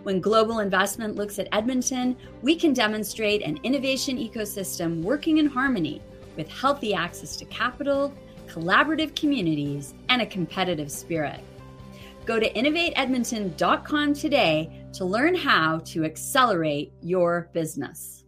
When 0.02 0.20
global 0.20 0.58
investment 0.58 1.16
looks 1.16 1.38
at 1.38 1.48
Edmonton, 1.52 2.18
we 2.42 2.54
can 2.54 2.74
demonstrate 2.74 3.40
an 3.40 3.58
innovation 3.62 4.18
ecosystem 4.18 5.00
working 5.00 5.38
in 5.38 5.46
harmony 5.46 6.02
with 6.36 6.50
healthy 6.50 6.92
access 6.92 7.34
to 7.36 7.46
capital, 7.46 8.12
collaborative 8.46 9.16
communities, 9.16 9.94
and 10.10 10.20
a 10.20 10.26
competitive 10.26 10.92
spirit. 10.92 11.40
Go 12.26 12.38
to 12.38 12.52
innovateedmonton.com 12.52 14.14
today 14.14 14.84
to 14.92 15.04
learn 15.04 15.34
how 15.34 15.78
to 15.86 16.04
accelerate 16.04 16.92
your 17.02 17.50
business. 17.52 18.24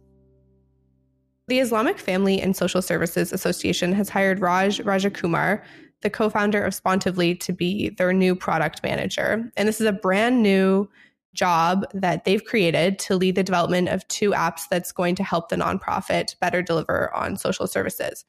The 1.47 1.59
Islamic 1.59 1.99
Family 1.99 2.41
and 2.41 2.55
Social 2.55 2.81
Services 2.81 3.33
Association 3.33 3.93
has 3.93 4.09
hired 4.09 4.39
Raj 4.39 4.79
Rajakumar, 4.79 5.61
the 6.01 6.09
co 6.09 6.29
founder 6.29 6.63
of 6.63 6.73
Spontivly, 6.73 7.39
to 7.41 7.51
be 7.51 7.89
their 7.89 8.13
new 8.13 8.35
product 8.35 8.81
manager. 8.81 9.51
And 9.57 9.67
this 9.67 9.81
is 9.81 9.87
a 9.87 9.93
brand 9.93 10.41
new 10.41 10.89
job 11.33 11.85
that 11.93 12.23
they've 12.23 12.43
created 12.45 12.99
to 12.99 13.15
lead 13.15 13.35
the 13.35 13.43
development 13.43 13.89
of 13.89 14.07
two 14.07 14.31
apps 14.31 14.61
that's 14.69 14.91
going 14.91 15.15
to 15.15 15.23
help 15.23 15.49
the 15.49 15.55
nonprofit 15.55 16.39
better 16.39 16.61
deliver 16.61 17.13
on 17.13 17.37
social 17.37 17.67
services. 17.67 18.23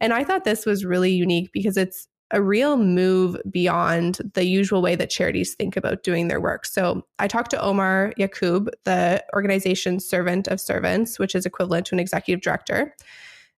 And 0.00 0.12
I 0.12 0.24
thought 0.24 0.44
this 0.44 0.66
was 0.66 0.84
really 0.84 1.12
unique 1.12 1.52
because 1.52 1.76
it's 1.76 2.08
a 2.30 2.42
real 2.42 2.76
move 2.76 3.36
beyond 3.50 4.18
the 4.34 4.44
usual 4.44 4.82
way 4.82 4.94
that 4.94 5.10
charities 5.10 5.54
think 5.54 5.76
about 5.76 6.02
doing 6.02 6.28
their 6.28 6.40
work. 6.40 6.64
So 6.64 7.04
I 7.18 7.28
talked 7.28 7.50
to 7.50 7.60
Omar 7.60 8.12
Yaqub, 8.18 8.68
the 8.84 9.24
organization's 9.34 10.08
servant 10.08 10.48
of 10.48 10.60
servants, 10.60 11.18
which 11.18 11.34
is 11.34 11.46
equivalent 11.46 11.86
to 11.86 11.94
an 11.94 12.00
executive 12.00 12.42
director. 12.42 12.94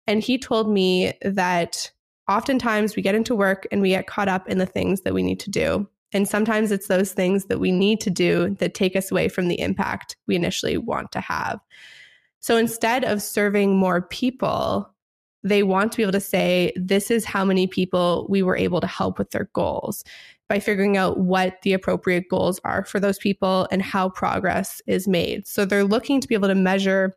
And 0.07 0.23
he 0.23 0.37
told 0.37 0.69
me 0.71 1.13
that 1.21 1.91
oftentimes 2.29 2.95
we 2.95 3.01
get 3.01 3.15
into 3.15 3.35
work 3.35 3.67
and 3.71 3.81
we 3.81 3.89
get 3.89 4.07
caught 4.07 4.29
up 4.29 4.47
in 4.47 4.57
the 4.57 4.65
things 4.65 5.01
that 5.01 5.13
we 5.13 5.23
need 5.23 5.39
to 5.41 5.49
do. 5.49 5.87
And 6.13 6.27
sometimes 6.27 6.71
it's 6.71 6.87
those 6.87 7.13
things 7.13 7.45
that 7.45 7.59
we 7.59 7.71
need 7.71 8.01
to 8.01 8.09
do 8.09 8.55
that 8.59 8.73
take 8.73 8.95
us 8.95 9.11
away 9.11 9.29
from 9.29 9.47
the 9.47 9.59
impact 9.59 10.17
we 10.27 10.35
initially 10.35 10.77
want 10.77 11.11
to 11.13 11.21
have. 11.21 11.59
So 12.39 12.57
instead 12.57 13.03
of 13.03 13.21
serving 13.21 13.77
more 13.77 14.01
people, 14.01 14.89
they 15.43 15.63
want 15.63 15.91
to 15.91 15.97
be 15.97 16.03
able 16.03 16.11
to 16.11 16.19
say, 16.19 16.71
this 16.75 17.09
is 17.09 17.25
how 17.25 17.43
many 17.43 17.67
people 17.67 18.27
we 18.29 18.43
were 18.43 18.57
able 18.57 18.81
to 18.81 18.87
help 18.87 19.17
with 19.17 19.31
their 19.31 19.49
goals 19.53 20.03
by 20.47 20.59
figuring 20.59 20.97
out 20.97 21.17
what 21.17 21.61
the 21.63 21.73
appropriate 21.73 22.27
goals 22.29 22.59
are 22.63 22.83
for 22.83 22.99
those 22.99 23.17
people 23.17 23.67
and 23.71 23.81
how 23.81 24.09
progress 24.09 24.81
is 24.85 25.07
made. 25.07 25.47
So 25.47 25.65
they're 25.65 25.83
looking 25.83 26.19
to 26.19 26.27
be 26.27 26.35
able 26.35 26.49
to 26.49 26.55
measure 26.55 27.15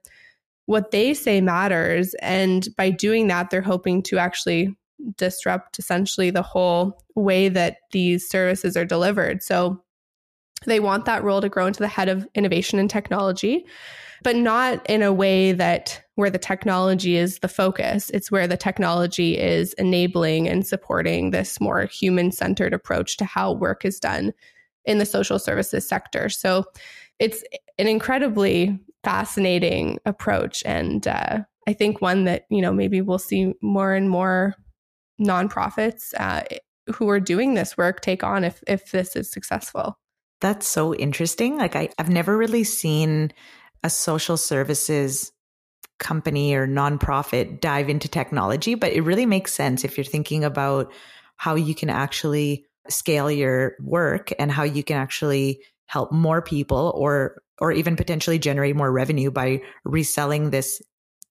what 0.67 0.93
they 0.93 1.13
say 1.13 1.41
matters. 1.41 2.15
And 2.23 2.69
by 2.77 2.91
doing 2.91 3.27
that, 3.27 3.51
they're 3.51 3.61
hoping 3.61 4.03
to 4.05 4.19
actually 4.19 4.75
disrupt 5.17 5.79
essentially 5.79 6.31
the 6.31 6.43
whole 6.43 7.03
way 7.15 7.49
that 7.49 7.79
these 7.93 8.29
services 8.29 8.77
are 8.77 8.87
delivered. 8.87 9.43
So 9.43 9.83
they 10.65 10.81
want 10.81 11.05
that 11.05 11.25
role 11.25 11.41
to 11.41 11.49
grow 11.49 11.67
into 11.67 11.81
the 11.81 11.89
head 11.89 12.09
of 12.09 12.27
innovation 12.35 12.79
and 12.79 12.89
technology 12.89 13.67
but 14.25 14.35
not 14.35 14.85
in 14.91 15.03
a 15.03 15.13
way 15.13 15.53
that 15.53 16.03
where 16.17 16.31
the 16.31 16.39
technology 16.39 17.17
is 17.17 17.39
the 17.41 17.49
focus. 17.49 18.11
It's 18.11 18.31
where 18.31 18.49
the 18.49 18.57
technology 18.57 19.39
is 19.39 19.75
enabling 19.75 20.49
and 20.49 20.67
supporting 20.67 21.31
this 21.31 21.61
more 21.61 21.85
human 21.85 22.33
centered 22.33 22.73
approach 22.73 23.17
to 23.19 23.25
how 23.25 23.53
work 23.53 23.85
is 23.85 24.01
done 24.01 24.33
in 24.87 24.99
the 24.99 25.07
social 25.07 25.39
services 25.39 25.87
sector. 25.87 26.29
So 26.29 26.65
it's 27.19 27.45
an 27.79 27.87
incredibly 27.87 28.79
fascinating 29.03 29.99
approach. 30.07 30.63
And 30.65 31.07
uh, 31.07 31.41
I 31.69 31.73
think 31.75 32.01
one 32.01 32.25
that, 32.25 32.47
you 32.51 32.63
know, 32.63 32.73
maybe 32.73 33.03
we'll 33.03 33.19
see 33.19 33.53
more 33.61 33.93
and 33.93 34.09
more 34.09 34.55
nonprofits 35.21 36.15
uh, 36.19 36.43
who 36.95 37.09
are 37.11 37.21
doing 37.21 37.55
this 37.55 37.77
work 37.77 38.01
take 38.01 38.25
on 38.25 38.43
if, 38.45 38.63
if 38.67 38.91
this 38.91 39.17
is 39.17 39.31
successful. 39.31 39.99
That's 40.41 40.67
so 40.67 40.95
interesting. 40.95 41.57
Like 41.59 41.77
I, 41.77 41.89
I've 41.99 42.11
never 42.11 42.37
really 42.37 42.65
seen 42.65 43.33
a 43.85 43.91
social 43.91 44.37
services 44.37 45.31
company 46.01 46.55
or 46.55 46.67
nonprofit 46.67 47.61
dive 47.61 47.89
into 47.89 48.09
technology, 48.09 48.75
but 48.75 48.93
it 48.93 49.03
really 49.03 49.27
makes 49.27 49.53
sense 49.53 49.85
if 49.85 49.97
you're 49.97 50.05
thinking 50.05 50.43
about 50.43 50.93
how 51.37 51.55
you 51.55 51.75
can 51.75 51.91
actually 51.91 52.65
scale 52.89 53.31
your 53.31 53.77
work 53.81 54.33
and 54.39 54.51
how 54.51 54.65
you 54.65 54.83
can 54.83 54.97
actually 54.97 55.61
help 55.87 56.11
more 56.11 56.43
people 56.43 56.93
or 56.97 57.41
or 57.61 57.71
even 57.71 57.95
potentially 57.95 58.39
generate 58.39 58.75
more 58.75 58.91
revenue 58.91 59.31
by 59.31 59.63
reselling 59.85 60.51
this 60.51 60.83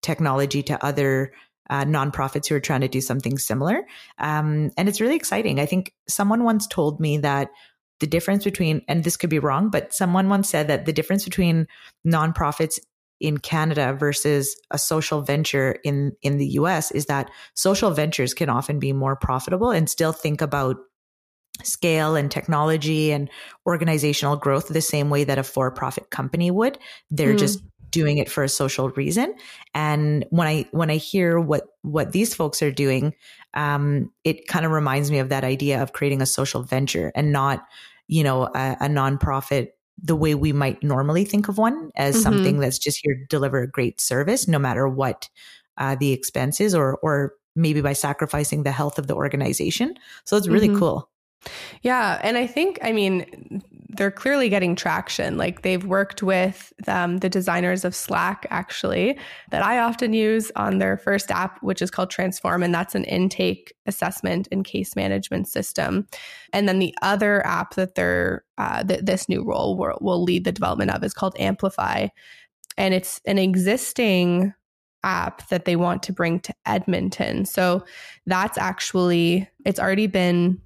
technology 0.02 0.63
to 0.63 0.86
other 0.86 1.34
uh, 1.70 1.84
nonprofits 1.84 2.48
who 2.48 2.56
are 2.56 2.62
trying 2.62 2.82
to 2.82 2.88
do 2.88 3.02
something 3.02 3.38
similar. 3.38 3.84
Um, 4.20 4.72
and 4.78 4.88
it's 4.88 5.02
really 5.02 5.16
exciting. 5.16 5.60
I 5.60 5.66
think 5.66 5.94
someone 6.08 6.44
once 6.44 6.66
told 6.68 7.00
me 7.00 7.18
that 7.18 7.50
the 8.04 8.08
difference 8.08 8.44
between, 8.44 8.82
and 8.89 9.06
this 9.06 9.16
could 9.16 9.30
be 9.30 9.39
wrong, 9.39 9.70
but 9.70 9.94
someone 9.94 10.28
once 10.28 10.50
said 10.50 10.68
that 10.68 10.86
the 10.86 10.92
difference 10.92 11.24
between 11.24 11.68
nonprofits 12.06 12.78
in 13.22 13.38
Canada 13.38 13.96
versus 13.98 14.60
a 14.72 14.78
social 14.78 15.22
venture 15.22 15.80
in, 15.86 16.12
in 16.22 16.38
the 16.38 16.48
US 16.60 16.92
is 16.92 17.06
that 17.06 17.32
social 17.54 17.92
ventures 17.92 18.34
can 18.34 18.50
often 18.50 18.78
be 18.78 18.92
more 18.92 19.16
profitable 19.16 19.72
and 19.72 19.89
still 19.89 20.12
think 20.12 20.42
about 20.42 20.76
scale 21.63 22.18
and 22.18 22.30
technology 22.30 23.13
and 23.13 23.30
organizational 23.66 24.36
growth 24.36 24.68
the 24.68 24.82
same 24.82 25.10
way 25.10 25.24
that 25.24 25.38
a 25.38 25.44
for 25.44 25.72
profit 25.72 26.10
company 26.10 26.52
would. 26.52 26.78
They're 27.10 27.36
mm. 27.36 27.39
just 27.39 27.63
doing 27.89 28.18
it 28.18 28.30
for 28.30 28.44
a 28.44 28.50
social 28.50 28.89
reason. 28.89 29.34
And 29.74 30.26
when 30.30 30.48
I 30.50 30.68
when 30.72 30.89
I 30.89 30.98
hear 30.98 31.39
what 31.39 31.68
what 31.84 32.12
these 32.12 32.36
folks 32.36 32.62
are 32.62 32.72
doing, 32.72 33.13
um, 33.54 34.12
it 34.26 34.48
kind 34.48 34.66
of 34.66 34.74
reminds 34.74 35.10
me 35.10 35.20
of 35.20 35.30
that 35.30 35.46
idea 35.46 35.82
of 35.82 35.94
creating 35.94 36.22
a 36.22 36.26
social 36.26 36.63
venture 36.63 37.13
and 37.16 37.32
not 37.32 37.66
you 38.08 38.24
know, 38.24 38.44
a, 38.44 38.78
a 38.82 38.88
nonprofit 38.88 39.70
the 40.02 40.16
way 40.16 40.36
we 40.36 40.52
might 40.52 40.84
normally 40.84 41.24
think 41.24 41.48
of 41.48 41.58
one 41.58 41.92
as 41.96 42.16
mm-hmm. 42.16 42.24
something 42.24 42.60
that's 42.60 42.80
just 42.80 43.00
here 43.04 43.16
to 43.16 43.26
deliver 43.30 43.62
a 43.62 43.70
great 43.70 44.02
service, 44.02 44.48
no 44.48 44.60
matter 44.60 44.88
what 44.88 45.30
uh, 45.78 45.96
the 45.96 46.12
expense 46.12 46.60
is, 46.60 46.74
or 46.76 46.98
or 46.98 47.34
maybe 47.56 47.82
by 47.82 47.94
sacrificing 47.94 48.63
the 48.63 48.72
health 48.72 48.98
of 48.98 49.08
the 49.08 49.16
organization. 49.16 49.96
So 50.26 50.36
it's 50.38 50.48
really 50.48 50.70
mm-hmm. 50.70 50.80
cool. 50.80 51.10
Yeah. 51.82 52.20
And 52.24 52.38
I 52.38 52.48
think, 52.48 52.80
I 52.82 52.92
mean, 52.92 53.62
they're 53.96 54.12
clearly 54.12 54.50
getting 54.50 54.76
traction. 54.76 55.38
Like 55.38 55.62
they've 55.62 55.86
worked 55.86 56.24
with 56.24 56.74
um, 56.88 57.18
the 57.18 57.30
designers 57.30 57.86
of 57.86 57.94
Slack, 57.94 58.48
actually, 58.50 59.20
that 59.52 59.64
I 59.64 59.80
often 59.80 60.14
use 60.14 60.52
on 60.56 60.80
their 60.80 60.98
first 60.98 61.30
app, 61.30 61.62
which 61.62 61.82
is 61.82 61.92
called 61.92 62.10
Transform. 62.10 62.64
And 62.64 62.74
that's 62.74 62.96
an 62.96 63.04
intake 63.04 63.74
assessment 63.86 64.48
and 64.52 64.66
case 64.66 64.96
management 64.96 65.48
system. 65.48 66.08
And 66.54 66.68
then 66.68 66.80
the 66.80 66.96
other 67.02 67.46
app 67.46 67.76
that 67.76 67.96
they're, 67.96 68.44
uh, 68.58 68.84
that 68.84 69.06
this 69.06 69.30
new 69.30 69.44
role 69.44 69.78
will, 69.78 69.98
will 70.02 70.24
lead 70.24 70.46
the 70.46 70.52
development 70.52 70.92
of 70.92 71.04
is 71.04 71.14
called 71.14 71.36
Amplify. 71.38 72.08
And 72.78 72.94
it's 72.94 73.22
an 73.26 73.38
existing 73.38 74.54
app 75.04 75.48
that 75.50 75.66
they 75.66 75.76
want 75.76 76.02
to 76.02 76.14
bring 76.14 76.40
to 76.40 76.54
Edmonton. 76.66 77.46
So 77.46 77.84
that's 78.26 78.58
actually, 78.58 79.48
it's 79.66 79.80
already 79.80 80.08
been 80.08 80.62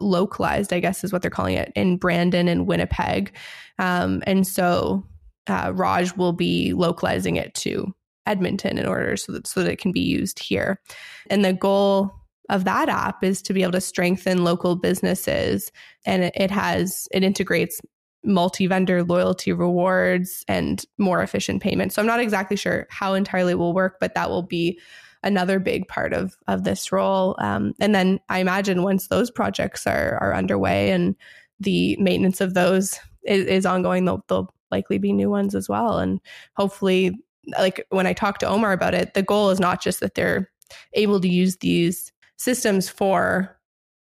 localized, 0.00 0.72
I 0.72 0.80
guess 0.80 1.04
is 1.04 1.12
what 1.12 1.22
they're 1.22 1.30
calling 1.30 1.56
it, 1.56 1.72
in 1.74 1.96
Brandon 1.96 2.48
and 2.48 2.66
Winnipeg. 2.66 3.34
Um, 3.78 4.22
and 4.26 4.46
so 4.46 5.04
uh, 5.46 5.72
Raj 5.74 6.16
will 6.16 6.32
be 6.32 6.72
localizing 6.72 7.36
it 7.36 7.54
to 7.54 7.94
Edmonton 8.26 8.78
in 8.78 8.86
order 8.86 9.16
so 9.16 9.32
that, 9.32 9.46
so 9.46 9.62
that 9.62 9.72
it 9.72 9.80
can 9.80 9.92
be 9.92 10.00
used 10.00 10.38
here. 10.38 10.80
And 11.30 11.44
the 11.44 11.52
goal 11.52 12.12
of 12.50 12.64
that 12.64 12.88
app 12.88 13.22
is 13.24 13.42
to 13.42 13.52
be 13.52 13.62
able 13.62 13.72
to 13.72 13.80
strengthen 13.80 14.44
local 14.44 14.76
businesses. 14.76 15.70
And 16.06 16.24
it, 16.34 16.50
has, 16.50 17.08
it 17.12 17.22
integrates 17.22 17.80
multi 18.24 18.66
vendor 18.66 19.02
loyalty 19.04 19.52
rewards 19.52 20.44
and 20.48 20.84
more 20.98 21.22
efficient 21.22 21.62
payments. 21.62 21.94
So 21.94 22.02
I'm 22.02 22.06
not 22.06 22.20
exactly 22.20 22.56
sure 22.56 22.86
how 22.90 23.14
entirely 23.14 23.52
it 23.52 23.58
will 23.58 23.74
work, 23.74 23.96
but 24.00 24.14
that 24.14 24.28
will 24.28 24.42
be 24.42 24.78
another 25.22 25.58
big 25.58 25.86
part 25.88 26.12
of 26.12 26.36
of 26.46 26.64
this 26.64 26.92
role. 26.92 27.36
Um, 27.38 27.74
and 27.80 27.94
then 27.94 28.20
I 28.28 28.38
imagine 28.38 28.82
once 28.82 29.08
those 29.08 29.30
projects 29.30 29.86
are 29.86 30.18
are 30.20 30.34
underway 30.34 30.90
and 30.90 31.16
the 31.60 31.96
maintenance 31.96 32.40
of 32.40 32.54
those 32.54 32.98
is, 33.24 33.44
is 33.46 33.66
ongoing, 33.66 34.04
there'll, 34.04 34.24
there'll 34.28 34.54
likely 34.70 34.98
be 34.98 35.12
new 35.12 35.30
ones 35.30 35.54
as 35.54 35.68
well. 35.68 35.98
And 35.98 36.20
hopefully, 36.56 37.18
like 37.58 37.86
when 37.90 38.06
I 38.06 38.12
talk 38.12 38.38
to 38.38 38.48
Omar 38.48 38.72
about 38.72 38.94
it, 38.94 39.14
the 39.14 39.22
goal 39.22 39.50
is 39.50 39.60
not 39.60 39.80
just 39.80 40.00
that 40.00 40.14
they're 40.14 40.50
able 40.92 41.20
to 41.20 41.28
use 41.28 41.56
these 41.56 42.12
systems 42.36 42.88
for 42.88 43.57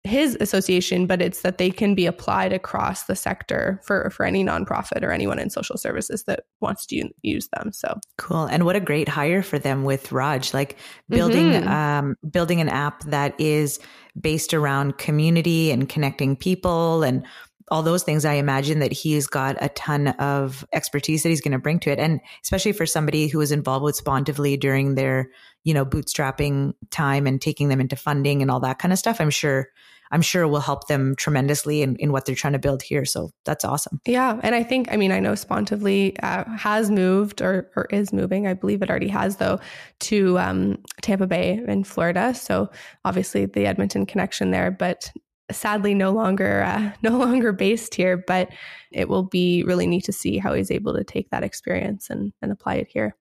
his 0.04 0.36
association, 0.40 1.06
but 1.06 1.22
it's 1.22 1.42
that 1.42 1.58
they 1.58 1.70
can 1.70 1.94
be 1.94 2.06
applied 2.06 2.52
across 2.52 3.04
the 3.04 3.14
sector 3.14 3.80
for 3.84 4.10
for 4.10 4.26
any 4.26 4.44
nonprofit 4.44 5.02
or 5.04 5.12
anyone 5.12 5.38
in 5.38 5.48
social 5.48 5.76
services 5.76 6.24
that 6.24 6.40
wants 6.60 6.86
to 6.86 7.08
use 7.22 7.48
them. 7.48 7.72
So 7.72 8.00
cool! 8.18 8.46
And 8.46 8.64
what 8.64 8.74
a 8.74 8.80
great 8.80 9.08
hire 9.08 9.42
for 9.42 9.60
them 9.60 9.84
with 9.84 10.10
Raj, 10.10 10.52
like 10.52 10.76
building 11.08 11.52
mm-hmm. 11.52 11.68
um, 11.68 12.16
building 12.28 12.60
an 12.60 12.68
app 12.68 13.04
that 13.04 13.40
is 13.40 13.78
based 14.20 14.52
around 14.52 14.98
community 14.98 15.70
and 15.70 15.88
connecting 15.88 16.34
people 16.34 17.04
and 17.04 17.24
all 17.68 17.82
those 17.82 18.02
things. 18.02 18.24
I 18.24 18.34
imagine 18.34 18.80
that 18.80 18.92
he's 18.92 19.28
got 19.28 19.56
a 19.60 19.68
ton 19.70 20.08
of 20.08 20.66
expertise 20.72 21.22
that 21.22 21.28
he's 21.28 21.40
going 21.40 21.52
to 21.52 21.58
bring 21.58 21.78
to 21.78 21.90
it, 21.90 22.00
and 22.00 22.20
especially 22.42 22.72
for 22.72 22.86
somebody 22.86 23.28
who 23.28 23.38
was 23.38 23.52
involved 23.52 23.84
with 23.84 24.02
Spontivly 24.02 24.58
during 24.58 24.96
their 24.96 25.30
you 25.62 25.74
know 25.74 25.86
bootstrapping 25.86 26.74
time 26.90 27.28
and 27.28 27.40
taking 27.40 27.68
them 27.68 27.80
into 27.80 27.94
funding 27.94 28.42
and 28.42 28.50
all 28.50 28.58
that 28.58 28.80
kind 28.80 28.92
of 28.92 28.98
stuff. 28.98 29.20
I'm 29.20 29.30
sure 29.30 29.68
I'm 30.12 30.22
sure 30.22 30.46
will 30.46 30.60
help 30.60 30.86
them 30.86 31.16
tremendously 31.16 31.82
in, 31.82 31.96
in 31.96 32.12
what 32.12 32.26
they're 32.26 32.34
trying 32.34 32.52
to 32.52 32.58
build 32.58 32.82
here. 32.82 33.04
So 33.04 33.30
that's 33.44 33.64
awesome. 33.64 34.00
Yeah. 34.06 34.38
And 34.42 34.54
I 34.54 34.62
think, 34.62 34.92
I 34.92 34.96
mean, 34.96 35.10
I 35.10 35.20
know 35.20 35.32
Spontivly 35.32 36.16
uh, 36.22 36.44
has 36.56 36.90
moved 36.90 37.40
or, 37.40 37.70
or 37.74 37.86
is 37.86 38.12
moving. 38.12 38.46
I 38.46 38.54
believe 38.54 38.82
it 38.82 38.90
already 38.90 39.08
has, 39.08 39.36
though, 39.36 39.58
to 40.00 40.38
um, 40.38 40.78
Tampa 41.00 41.26
Bay 41.26 41.60
in 41.66 41.82
Florida. 41.82 42.34
So 42.34 42.70
obviously 43.04 43.46
the 43.46 43.66
Edmonton 43.66 44.06
connection 44.06 44.50
there, 44.50 44.70
but 44.70 45.10
sadly 45.50 45.94
no 45.94 46.12
longer 46.12 46.62
uh, 46.62 46.92
no 47.02 47.10
longer 47.10 47.52
based 47.52 47.94
here 47.94 48.16
but 48.26 48.48
it 48.90 49.08
will 49.08 49.24
be 49.24 49.62
really 49.64 49.86
neat 49.86 50.04
to 50.04 50.12
see 50.12 50.38
how 50.38 50.54
he's 50.54 50.70
able 50.70 50.94
to 50.94 51.04
take 51.04 51.28
that 51.30 51.42
experience 51.42 52.08
and, 52.08 52.32
and 52.40 52.52
apply 52.52 52.76
it 52.76 52.88
here 52.88 53.14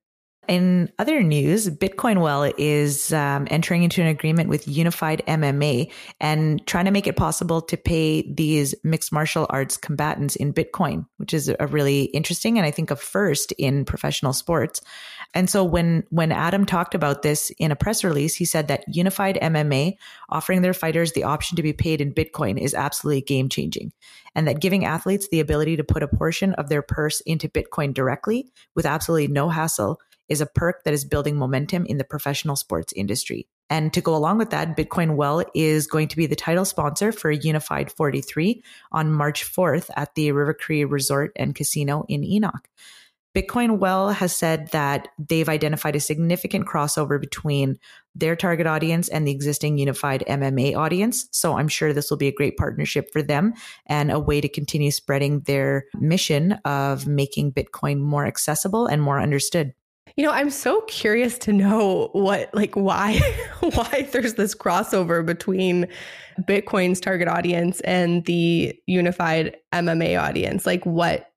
In 0.48 0.90
other 0.98 1.22
news, 1.22 1.68
Bitcoin 1.68 2.20
Well 2.20 2.52
is 2.58 3.12
um, 3.12 3.46
entering 3.48 3.84
into 3.84 4.02
an 4.02 4.08
agreement 4.08 4.48
with 4.48 4.66
Unified 4.66 5.22
MMA 5.28 5.92
and 6.20 6.66
trying 6.66 6.86
to 6.86 6.90
make 6.90 7.06
it 7.06 7.14
possible 7.14 7.62
to 7.62 7.76
pay 7.76 8.28
these 8.28 8.74
mixed 8.82 9.12
martial 9.12 9.46
arts 9.50 9.76
combatants 9.76 10.34
in 10.34 10.52
Bitcoin, 10.52 11.06
which 11.18 11.32
is 11.32 11.48
a 11.60 11.66
really 11.68 12.02
interesting 12.06 12.58
and 12.58 12.66
I 12.66 12.72
think 12.72 12.90
a 12.90 12.96
first 12.96 13.52
in 13.52 13.84
professional 13.84 14.32
sports. 14.32 14.80
And 15.32 15.48
so 15.48 15.62
when 15.62 16.02
when 16.10 16.32
Adam 16.32 16.66
talked 16.66 16.96
about 16.96 17.22
this 17.22 17.52
in 17.58 17.70
a 17.70 17.76
press 17.76 18.02
release, 18.02 18.34
he 18.34 18.44
said 18.44 18.66
that 18.66 18.84
Unified 18.88 19.38
MMA 19.40 19.94
offering 20.28 20.62
their 20.62 20.74
fighters 20.74 21.12
the 21.12 21.24
option 21.24 21.56
to 21.56 21.62
be 21.62 21.72
paid 21.72 22.00
in 22.00 22.12
Bitcoin 22.12 22.58
is 22.58 22.74
absolutely 22.74 23.22
game 23.22 23.48
changing, 23.48 23.92
and 24.34 24.48
that 24.48 24.60
giving 24.60 24.84
athletes 24.84 25.28
the 25.28 25.40
ability 25.40 25.76
to 25.76 25.84
put 25.84 26.02
a 26.02 26.08
portion 26.08 26.52
of 26.54 26.68
their 26.68 26.82
purse 26.82 27.20
into 27.20 27.48
Bitcoin 27.48 27.94
directly 27.94 28.50
with 28.74 28.84
absolutely 28.84 29.28
no 29.28 29.48
hassle 29.48 30.00
is 30.32 30.40
a 30.40 30.46
perk 30.46 30.82
that 30.84 30.94
is 30.94 31.04
building 31.04 31.36
momentum 31.36 31.84
in 31.86 31.98
the 31.98 32.04
professional 32.04 32.56
sports 32.56 32.92
industry. 32.94 33.46
And 33.68 33.92
to 33.92 34.00
go 34.00 34.16
along 34.16 34.38
with 34.38 34.50
that, 34.50 34.76
Bitcoin 34.76 35.14
Well 35.14 35.44
is 35.54 35.86
going 35.86 36.08
to 36.08 36.16
be 36.16 36.26
the 36.26 36.34
title 36.34 36.64
sponsor 36.64 37.12
for 37.12 37.30
Unified 37.30 37.92
43 37.92 38.62
on 38.90 39.12
March 39.12 39.44
4th 39.44 39.90
at 39.94 40.14
the 40.14 40.32
River 40.32 40.54
Cree 40.54 40.84
Resort 40.84 41.32
and 41.36 41.54
Casino 41.54 42.04
in 42.08 42.24
Enoch. 42.24 42.68
Bitcoin 43.34 43.78
Well 43.78 44.10
has 44.10 44.36
said 44.36 44.68
that 44.72 45.08
they've 45.18 45.48
identified 45.48 45.96
a 45.96 46.00
significant 46.00 46.66
crossover 46.66 47.18
between 47.18 47.78
their 48.14 48.36
target 48.36 48.66
audience 48.66 49.08
and 49.08 49.26
the 49.26 49.30
existing 49.30 49.78
unified 49.78 50.22
MMA 50.28 50.76
audience. 50.76 51.28
So 51.30 51.56
I'm 51.56 51.68
sure 51.68 51.92
this 51.92 52.10
will 52.10 52.18
be 52.18 52.28
a 52.28 52.34
great 52.34 52.58
partnership 52.58 53.10
for 53.10 53.22
them 53.22 53.54
and 53.86 54.10
a 54.10 54.20
way 54.20 54.42
to 54.42 54.48
continue 54.48 54.90
spreading 54.90 55.40
their 55.40 55.86
mission 55.94 56.52
of 56.66 57.06
making 57.06 57.52
Bitcoin 57.52 58.00
more 58.00 58.26
accessible 58.26 58.86
and 58.86 59.00
more 59.00 59.18
understood. 59.18 59.72
You 60.16 60.24
know, 60.24 60.30
I'm 60.30 60.50
so 60.50 60.82
curious 60.82 61.38
to 61.38 61.52
know 61.52 62.10
what, 62.12 62.54
like, 62.54 62.74
why, 62.74 63.20
why 63.60 64.08
there's 64.12 64.34
this 64.34 64.54
crossover 64.54 65.24
between 65.24 65.88
Bitcoin's 66.42 67.00
target 67.00 67.28
audience 67.28 67.80
and 67.80 68.24
the 68.24 68.74
unified 68.86 69.56
MMA 69.72 70.20
audience. 70.20 70.66
Like, 70.66 70.84
what, 70.84 71.30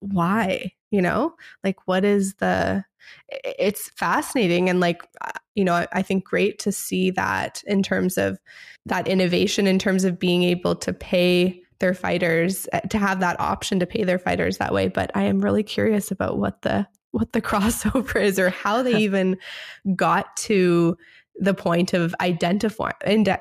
why, 0.00 0.72
you 0.90 1.02
know, 1.02 1.34
like, 1.64 1.76
what 1.86 2.04
is 2.04 2.34
the, 2.34 2.84
it's 3.28 3.90
fascinating. 3.90 4.68
And, 4.68 4.78
like, 4.78 5.02
uh, 5.20 5.30
you 5.54 5.64
know, 5.64 5.86
I 5.92 6.02
think 6.02 6.24
great 6.24 6.58
to 6.60 6.72
see 6.72 7.10
that 7.12 7.62
in 7.66 7.82
terms 7.82 8.18
of 8.18 8.38
that 8.86 9.08
innovation, 9.08 9.66
in 9.66 9.78
terms 9.78 10.04
of 10.04 10.18
being 10.18 10.44
able 10.44 10.76
to 10.76 10.92
pay 10.92 11.62
their 11.82 11.92
fighters 11.94 12.68
uh, 12.72 12.80
to 12.80 12.96
have 12.96 13.18
that 13.20 13.38
option 13.40 13.80
to 13.80 13.86
pay 13.86 14.04
their 14.04 14.18
fighters 14.18 14.58
that 14.58 14.72
way 14.72 14.86
but 14.86 15.10
i 15.16 15.24
am 15.24 15.40
really 15.40 15.64
curious 15.64 16.12
about 16.12 16.38
what 16.38 16.62
the 16.62 16.86
what 17.12 17.32
the 17.32 17.42
crossover 17.50 18.20
is 18.20 18.38
or 18.38 18.50
how 18.50 18.82
they 18.82 18.96
even 18.98 19.38
got 19.94 20.36
to 20.36 20.96
the 21.36 21.54
point 21.54 21.94
of 21.94 22.14
identifying 22.20 22.92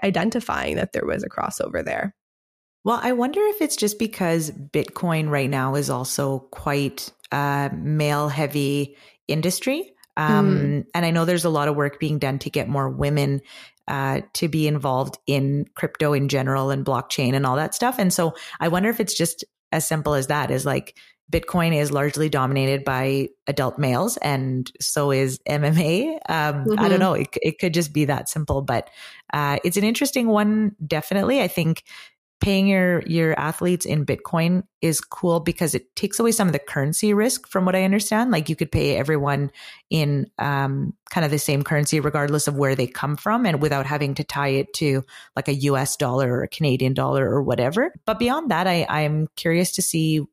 identifying 0.03 0.75
that 0.77 0.93
there 0.93 1.05
was 1.05 1.23
a 1.23 1.29
crossover 1.29 1.83
there. 1.83 2.15
Well, 2.83 2.99
I 3.01 3.11
wonder 3.11 3.41
if 3.41 3.61
it's 3.61 3.75
just 3.75 3.99
because 3.99 4.49
Bitcoin 4.51 5.29
right 5.29 5.49
now 5.49 5.75
is 5.75 5.89
also 5.89 6.39
quite 6.51 7.11
a 7.31 7.69
male 7.73 8.27
heavy 8.27 8.95
industry. 9.27 9.93
Um, 10.17 10.57
mm. 10.57 10.85
And 10.93 11.05
I 11.05 11.11
know 11.11 11.25
there's 11.25 11.45
a 11.45 11.49
lot 11.49 11.67
of 11.67 11.75
work 11.75 11.99
being 11.99 12.17
done 12.17 12.39
to 12.39 12.49
get 12.49 12.67
more 12.67 12.89
women 12.89 13.41
uh, 13.87 14.21
to 14.33 14.47
be 14.47 14.67
involved 14.67 15.17
in 15.27 15.65
crypto 15.75 16.13
in 16.13 16.27
general 16.27 16.69
and 16.71 16.85
blockchain 16.85 17.33
and 17.33 17.45
all 17.45 17.55
that 17.55 17.75
stuff. 17.75 17.99
And 17.99 18.11
so 18.11 18.33
I 18.59 18.67
wonder 18.67 18.89
if 18.89 18.99
it's 18.99 19.13
just 19.13 19.43
as 19.71 19.87
simple 19.87 20.13
as 20.13 20.27
that 20.27 20.51
is 20.51 20.65
like 20.65 20.97
Bitcoin 21.31 21.73
is 21.73 21.91
largely 21.91 22.29
dominated 22.29 22.83
by 22.83 23.29
adult 23.47 23.79
males, 23.79 24.17
and 24.17 24.71
so 24.81 25.11
is 25.11 25.39
MMA. 25.47 26.19
Um, 26.27 26.65
mm-hmm. 26.65 26.71
I 26.71 26.75
don't 26.75 26.91
mm-hmm. 26.91 26.99
know. 26.99 27.13
It, 27.13 27.29
it 27.41 27.59
could 27.59 27.73
just 27.73 27.93
be 27.93 28.05
that 28.05 28.29
simple, 28.29 28.61
but 28.61 28.89
uh, 29.33 29.57
it's 29.63 29.77
an 29.77 29.83
interesting 29.83 30.27
one. 30.27 30.75
Definitely, 30.85 31.41
I 31.41 31.47
think 31.47 31.83
paying 32.41 32.67
your 32.67 33.03
your 33.03 33.39
athletes 33.39 33.85
in 33.85 34.05
Bitcoin 34.05 34.63
is 34.81 34.99
cool 34.99 35.39
because 35.39 35.75
it 35.75 35.95
takes 35.95 36.19
away 36.19 36.31
some 36.31 36.47
of 36.47 36.53
the 36.53 36.59
currency 36.59 37.13
risk. 37.13 37.47
From 37.47 37.63
what 37.63 37.75
I 37.75 37.83
understand, 37.83 38.31
like 38.31 38.49
you 38.49 38.55
could 38.55 38.71
pay 38.71 38.97
everyone 38.97 39.51
in 39.89 40.29
um, 40.37 40.93
kind 41.09 41.23
of 41.23 41.31
the 41.31 41.39
same 41.39 41.63
currency, 41.63 42.01
regardless 42.01 42.47
of 42.47 42.57
where 42.57 42.75
they 42.75 42.87
come 42.87 43.15
from, 43.15 43.45
and 43.45 43.61
without 43.61 43.85
having 43.85 44.15
to 44.15 44.23
tie 44.25 44.49
it 44.49 44.73
to 44.75 45.03
like 45.37 45.47
a 45.47 45.53
U.S. 45.53 45.95
dollar 45.95 46.33
or 46.33 46.43
a 46.43 46.49
Canadian 46.49 46.93
dollar 46.93 47.29
or 47.29 47.41
whatever. 47.41 47.93
But 48.05 48.19
beyond 48.19 48.51
that, 48.51 48.67
I 48.67 48.85
I'm 48.89 49.27
curious 49.37 49.71
to 49.73 49.81
see 49.81 50.25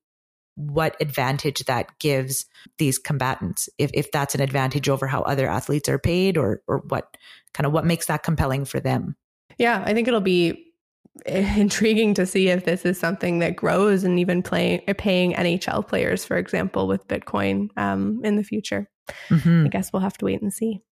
what 0.58 0.96
advantage 1.00 1.64
that 1.66 1.96
gives 2.00 2.46
these 2.78 2.98
combatants 2.98 3.68
if, 3.78 3.92
if 3.94 4.10
that's 4.10 4.34
an 4.34 4.40
advantage 4.40 4.88
over 4.88 5.06
how 5.06 5.22
other 5.22 5.48
athletes 5.48 5.88
are 5.88 6.00
paid 6.00 6.36
or 6.36 6.62
or 6.66 6.78
what 6.88 7.16
kind 7.54 7.64
of 7.64 7.72
what 7.72 7.86
makes 7.86 8.06
that 8.06 8.24
compelling 8.24 8.64
for 8.64 8.80
them. 8.80 9.16
Yeah 9.56 9.82
i 9.86 9.94
think 9.94 10.08
it'll 10.08 10.20
be 10.20 10.72
intriguing 11.26 12.12
to 12.14 12.26
see 12.26 12.48
if 12.48 12.64
this 12.64 12.84
is 12.84 12.98
something 12.98 13.38
that 13.38 13.54
grows 13.54 14.02
and 14.02 14.18
even 14.18 14.42
playing 14.42 14.80
paying 14.98 15.32
nhl 15.32 15.86
players 15.86 16.24
for 16.24 16.36
example 16.36 16.88
with 16.88 17.06
bitcoin 17.08 17.68
um, 17.76 18.20
in 18.24 18.36
the 18.36 18.44
future. 18.44 18.88
Mm-hmm. 19.30 19.66
i 19.66 19.68
guess 19.68 19.92
we'll 19.92 20.02
have 20.02 20.18
to 20.18 20.24
wait 20.26 20.42
and 20.42 20.52
see 20.52 20.82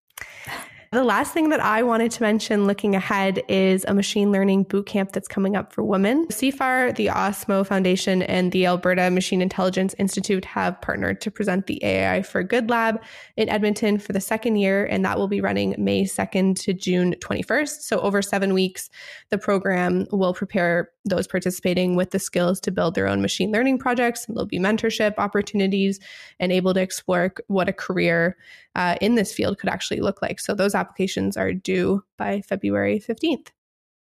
the 0.92 1.04
last 1.04 1.32
thing 1.32 1.48
that 1.50 1.60
I 1.60 1.82
wanted 1.82 2.12
to 2.12 2.22
mention 2.22 2.66
looking 2.66 2.94
ahead 2.94 3.42
is 3.48 3.84
a 3.86 3.94
machine 3.94 4.30
learning 4.30 4.66
bootcamp 4.66 5.12
that's 5.12 5.28
coming 5.28 5.56
up 5.56 5.72
for 5.72 5.82
women. 5.82 6.26
CIFAR, 6.28 6.94
the 6.94 7.08
OSMO 7.08 7.66
Foundation, 7.66 8.22
and 8.22 8.52
the 8.52 8.66
Alberta 8.66 9.10
Machine 9.10 9.42
Intelligence 9.42 9.94
Institute 9.98 10.44
have 10.44 10.80
partnered 10.80 11.20
to 11.22 11.30
present 11.30 11.66
the 11.66 11.82
AI 11.84 12.22
for 12.22 12.42
Good 12.42 12.70
Lab 12.70 13.02
in 13.36 13.48
Edmonton 13.48 13.98
for 13.98 14.12
the 14.12 14.20
second 14.20 14.56
year, 14.56 14.86
and 14.86 15.04
that 15.04 15.18
will 15.18 15.28
be 15.28 15.40
running 15.40 15.74
May 15.76 16.04
2nd 16.04 16.58
to 16.60 16.72
June 16.72 17.14
21st. 17.20 17.80
So, 17.80 17.98
over 18.00 18.22
seven 18.22 18.54
weeks, 18.54 18.88
the 19.30 19.38
program 19.38 20.06
will 20.12 20.34
prepare 20.34 20.90
those 21.04 21.26
participating 21.26 21.96
with 21.96 22.10
the 22.10 22.18
skills 22.18 22.60
to 22.60 22.70
build 22.70 22.94
their 22.94 23.06
own 23.06 23.22
machine 23.22 23.52
learning 23.52 23.78
projects. 23.78 24.26
There'll 24.26 24.46
be 24.46 24.58
mentorship 24.58 25.14
opportunities 25.18 26.00
and 26.40 26.52
able 26.52 26.74
to 26.74 26.80
explore 26.80 27.32
what 27.46 27.68
a 27.68 27.72
career 27.72 28.36
uh, 28.76 28.94
in 29.00 29.16
this 29.16 29.32
field 29.32 29.58
could 29.58 29.70
actually 29.70 30.00
look 30.00 30.22
like. 30.22 30.38
So 30.38 30.54
those 30.54 30.74
applications 30.74 31.36
are 31.36 31.52
due 31.52 32.04
by 32.16 32.42
February 32.42 33.00
15th. 33.00 33.48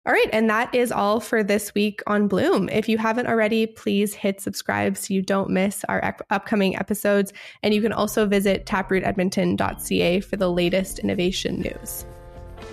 All 0.06 0.14
right, 0.14 0.30
and 0.32 0.48
that 0.48 0.74
is 0.74 0.90
all 0.90 1.20
for 1.20 1.42
this 1.42 1.74
week 1.74 2.00
on 2.06 2.26
Bloom. 2.26 2.70
If 2.70 2.88
you 2.88 2.96
haven't 2.96 3.26
already, 3.26 3.66
please 3.66 4.14
hit 4.14 4.40
subscribe 4.40 4.96
so 4.96 5.12
you 5.12 5.20
don't 5.20 5.50
miss 5.50 5.84
our 5.90 6.02
ep- 6.02 6.22
upcoming 6.30 6.74
episodes. 6.74 7.34
And 7.62 7.74
you 7.74 7.82
can 7.82 7.92
also 7.92 8.26
visit 8.26 8.64
taprootedmonton.ca 8.64 10.20
for 10.20 10.36
the 10.36 10.50
latest 10.50 11.00
innovation 11.00 11.60
news. 11.60 12.06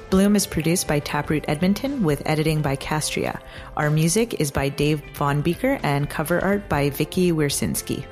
Bloom 0.10 0.38
is 0.38 0.48
produced 0.48 0.88
by 0.88 1.00
Taproot 1.00 1.44
Edmonton 1.50 2.04
with 2.04 2.22
editing 2.26 2.62
by 2.62 2.78
Castria. 2.78 3.42
Our 3.76 3.90
music 3.90 4.40
is 4.40 4.50
by 4.50 4.70
Dave 4.70 5.04
Von 5.16 5.42
Beeker 5.42 5.80
and 5.84 6.10
cover 6.10 6.40
art 6.42 6.70
by 6.70 6.92
Vicky 6.92 7.34
Wiercinski. 7.34 8.06